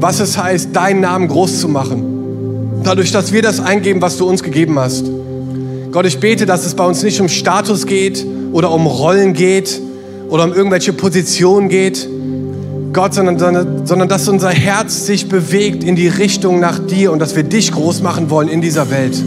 was 0.00 0.20
es 0.20 0.38
heißt, 0.38 0.74
deinen 0.74 1.00
Namen 1.00 1.28
groß 1.28 1.60
zu 1.60 1.68
machen. 1.68 2.80
Dadurch, 2.84 3.10
dass 3.12 3.32
wir 3.32 3.42
das 3.42 3.60
eingeben, 3.60 4.00
was 4.00 4.16
du 4.16 4.28
uns 4.28 4.42
gegeben 4.42 4.78
hast. 4.78 5.04
Gott, 5.90 6.06
ich 6.06 6.20
bete, 6.20 6.46
dass 6.46 6.64
es 6.64 6.74
bei 6.74 6.84
uns 6.84 7.02
nicht 7.02 7.20
um 7.20 7.28
Status 7.28 7.86
geht 7.86 8.24
oder 8.52 8.70
um 8.70 8.86
Rollen 8.86 9.32
geht 9.32 9.80
oder 10.28 10.44
um 10.44 10.52
irgendwelche 10.52 10.92
Positionen 10.92 11.68
geht, 11.68 12.08
Gott, 12.92 13.14
sondern, 13.14 13.38
sondern, 13.38 13.86
sondern 13.86 14.08
dass 14.08 14.28
unser 14.28 14.50
Herz 14.50 15.06
sich 15.06 15.28
bewegt 15.28 15.84
in 15.84 15.96
die 15.96 16.08
Richtung 16.08 16.60
nach 16.60 16.78
dir 16.78 17.12
und 17.12 17.18
dass 17.18 17.36
wir 17.36 17.42
dich 17.42 17.72
groß 17.72 18.02
machen 18.02 18.30
wollen 18.30 18.48
in 18.48 18.60
dieser 18.60 18.90
Welt. 18.90 19.22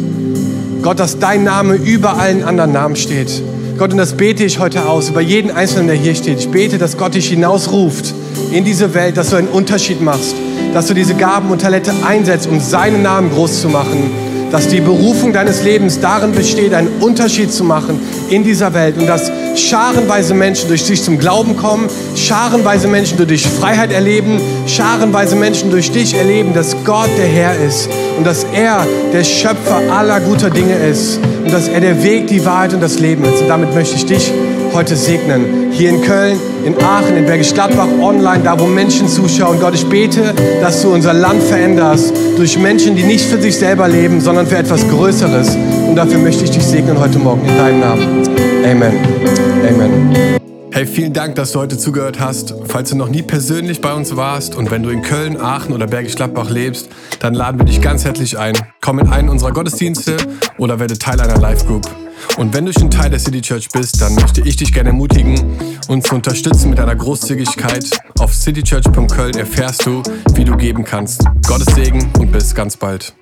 Gott, 0.81 0.99
dass 0.99 1.19
dein 1.19 1.43
Name 1.43 1.75
über 1.75 2.17
allen 2.17 2.43
anderen 2.43 2.71
Namen 2.71 2.95
steht. 2.95 3.41
Gott, 3.77 3.91
und 3.91 3.97
das 3.97 4.13
bete 4.13 4.43
ich 4.43 4.59
heute 4.59 4.87
aus, 4.87 5.09
über 5.09 5.21
jeden 5.21 5.51
Einzelnen, 5.51 5.87
der 5.87 5.95
hier 5.95 6.15
steht. 6.15 6.39
Ich 6.39 6.49
bete, 6.49 6.77
dass 6.77 6.97
Gott 6.97 7.15
dich 7.15 7.29
hinausruft 7.29 8.13
in 8.51 8.65
diese 8.65 8.93
Welt, 8.93 9.17
dass 9.17 9.29
du 9.29 9.37
einen 9.37 9.47
Unterschied 9.47 10.01
machst 10.01 10.35
dass 10.73 10.87
du 10.87 10.93
diese 10.93 11.15
Gaben 11.15 11.49
und 11.51 11.61
Talente 11.61 11.91
einsetzt, 12.05 12.47
um 12.47 12.59
seinen 12.59 13.01
Namen 13.01 13.29
groß 13.31 13.61
zu 13.61 13.69
machen. 13.69 14.30
Dass 14.51 14.67
die 14.67 14.81
Berufung 14.81 15.33
deines 15.33 15.63
Lebens 15.63 15.99
darin 15.99 16.33
besteht, 16.33 16.73
einen 16.73 16.89
Unterschied 16.99 17.51
zu 17.51 17.63
machen 17.63 17.99
in 18.29 18.43
dieser 18.43 18.73
Welt 18.73 18.97
und 18.97 19.07
dass 19.07 19.31
scharenweise 19.55 20.33
Menschen 20.33 20.67
durch 20.67 20.85
dich 20.85 21.01
zum 21.01 21.17
Glauben 21.17 21.55
kommen, 21.55 21.87
scharenweise 22.15 22.87
Menschen 22.87 23.17
durch 23.17 23.29
dich 23.29 23.47
Freiheit 23.47 23.91
erleben, 23.91 24.39
scharenweise 24.67 25.35
Menschen 25.35 25.71
durch 25.71 25.91
dich 25.91 26.15
erleben, 26.15 26.53
dass 26.53 26.75
Gott 26.85 27.09
der 27.17 27.27
Herr 27.27 27.55
ist 27.65 27.89
und 28.17 28.25
dass 28.25 28.45
er 28.53 28.85
der 29.13 29.23
Schöpfer 29.23 29.81
aller 29.91 30.19
guter 30.19 30.49
Dinge 30.49 30.75
ist 30.75 31.19
und 31.43 31.53
dass 31.53 31.67
er 31.67 31.79
der 31.79 32.03
Weg, 32.03 32.27
die 32.27 32.45
Wahrheit 32.45 32.73
und 32.73 32.81
das 32.81 32.99
Leben 32.99 33.23
ist. 33.23 33.41
Und 33.41 33.47
damit 33.47 33.73
möchte 33.73 33.95
ich 33.95 34.05
dich 34.05 34.31
heute 34.73 34.95
segnen. 34.95 35.71
Hier 35.71 35.89
in 35.89 36.01
Köln, 36.01 36.37
in 36.65 36.77
Aachen, 36.81 37.17
in 37.17 37.25
Bergisch 37.25 37.53
Gladbach, 37.53 37.87
online, 38.01 38.43
da 38.43 38.59
wo 38.59 38.65
Menschen 38.65 39.07
zuschauen. 39.07 39.59
Gott, 39.59 39.75
ich 39.75 39.85
bete, 39.85 40.33
dass 40.61 40.81
du 40.81 40.93
unser 40.93 41.13
Land 41.13 41.41
veränderst 41.43 42.13
durch 42.37 42.57
Menschen, 42.57 42.95
die 42.95 43.03
nicht 43.03 43.25
für 43.25 43.41
sich 43.41 43.57
selber 43.57 43.87
leben, 43.87 44.21
sondern 44.21 44.47
für 44.47 44.57
etwas 44.57 44.87
Größeres. 44.87 45.55
Und 45.87 45.95
dafür 45.95 46.19
möchte 46.19 46.43
ich 46.43 46.51
dich 46.51 46.63
segnen 46.63 46.99
heute 46.99 47.19
Morgen 47.19 47.47
in 47.47 47.57
deinem 47.57 47.79
Namen. 47.79 48.29
Amen. 48.63 48.93
Amen. 49.67 50.39
Hey, 50.73 50.85
vielen 50.85 51.11
Dank, 51.11 51.35
dass 51.35 51.51
du 51.51 51.59
heute 51.59 51.77
zugehört 51.77 52.19
hast. 52.19 52.53
Falls 52.65 52.91
du 52.91 52.95
noch 52.95 53.09
nie 53.09 53.23
persönlich 53.23 53.81
bei 53.81 53.93
uns 53.93 54.15
warst 54.15 54.55
und 54.55 54.71
wenn 54.71 54.83
du 54.83 54.89
in 54.89 55.01
Köln, 55.01 55.39
Aachen 55.39 55.73
oder 55.73 55.85
Bergisch 55.85 56.15
Gladbach 56.15 56.49
lebst, 56.49 56.89
dann 57.19 57.33
laden 57.33 57.59
wir 57.59 57.65
dich 57.65 57.81
ganz 57.81 58.05
herzlich 58.05 58.37
ein. 58.37 58.53
Komm 58.79 58.99
in 58.99 59.09
einen 59.09 59.27
unserer 59.27 59.51
Gottesdienste 59.51 60.15
oder 60.57 60.79
werde 60.79 60.97
Teil 60.97 61.19
einer 61.19 61.37
Live-Group. 61.37 62.00
Und 62.37 62.53
wenn 62.53 62.65
du 62.65 62.73
schon 62.73 62.89
Teil 62.89 63.09
der 63.09 63.19
City 63.19 63.41
Church 63.41 63.69
bist, 63.69 64.01
dann 64.01 64.15
möchte 64.15 64.41
ich 64.41 64.55
dich 64.55 64.73
gerne 64.73 64.89
ermutigen, 64.89 65.57
uns 65.87 66.07
zu 66.07 66.15
unterstützen 66.15 66.69
mit 66.69 66.79
deiner 66.79 66.95
Großzügigkeit. 66.95 67.89
Auf 68.19 68.33
citychurch.köln 68.33 69.35
erfährst 69.35 69.85
du, 69.85 70.01
wie 70.33 70.45
du 70.45 70.55
geben 70.57 70.83
kannst. 70.83 71.23
Gottes 71.47 71.73
Segen 71.75 72.11
und 72.19 72.31
bis 72.31 72.55
ganz 72.55 72.77
bald. 72.77 73.13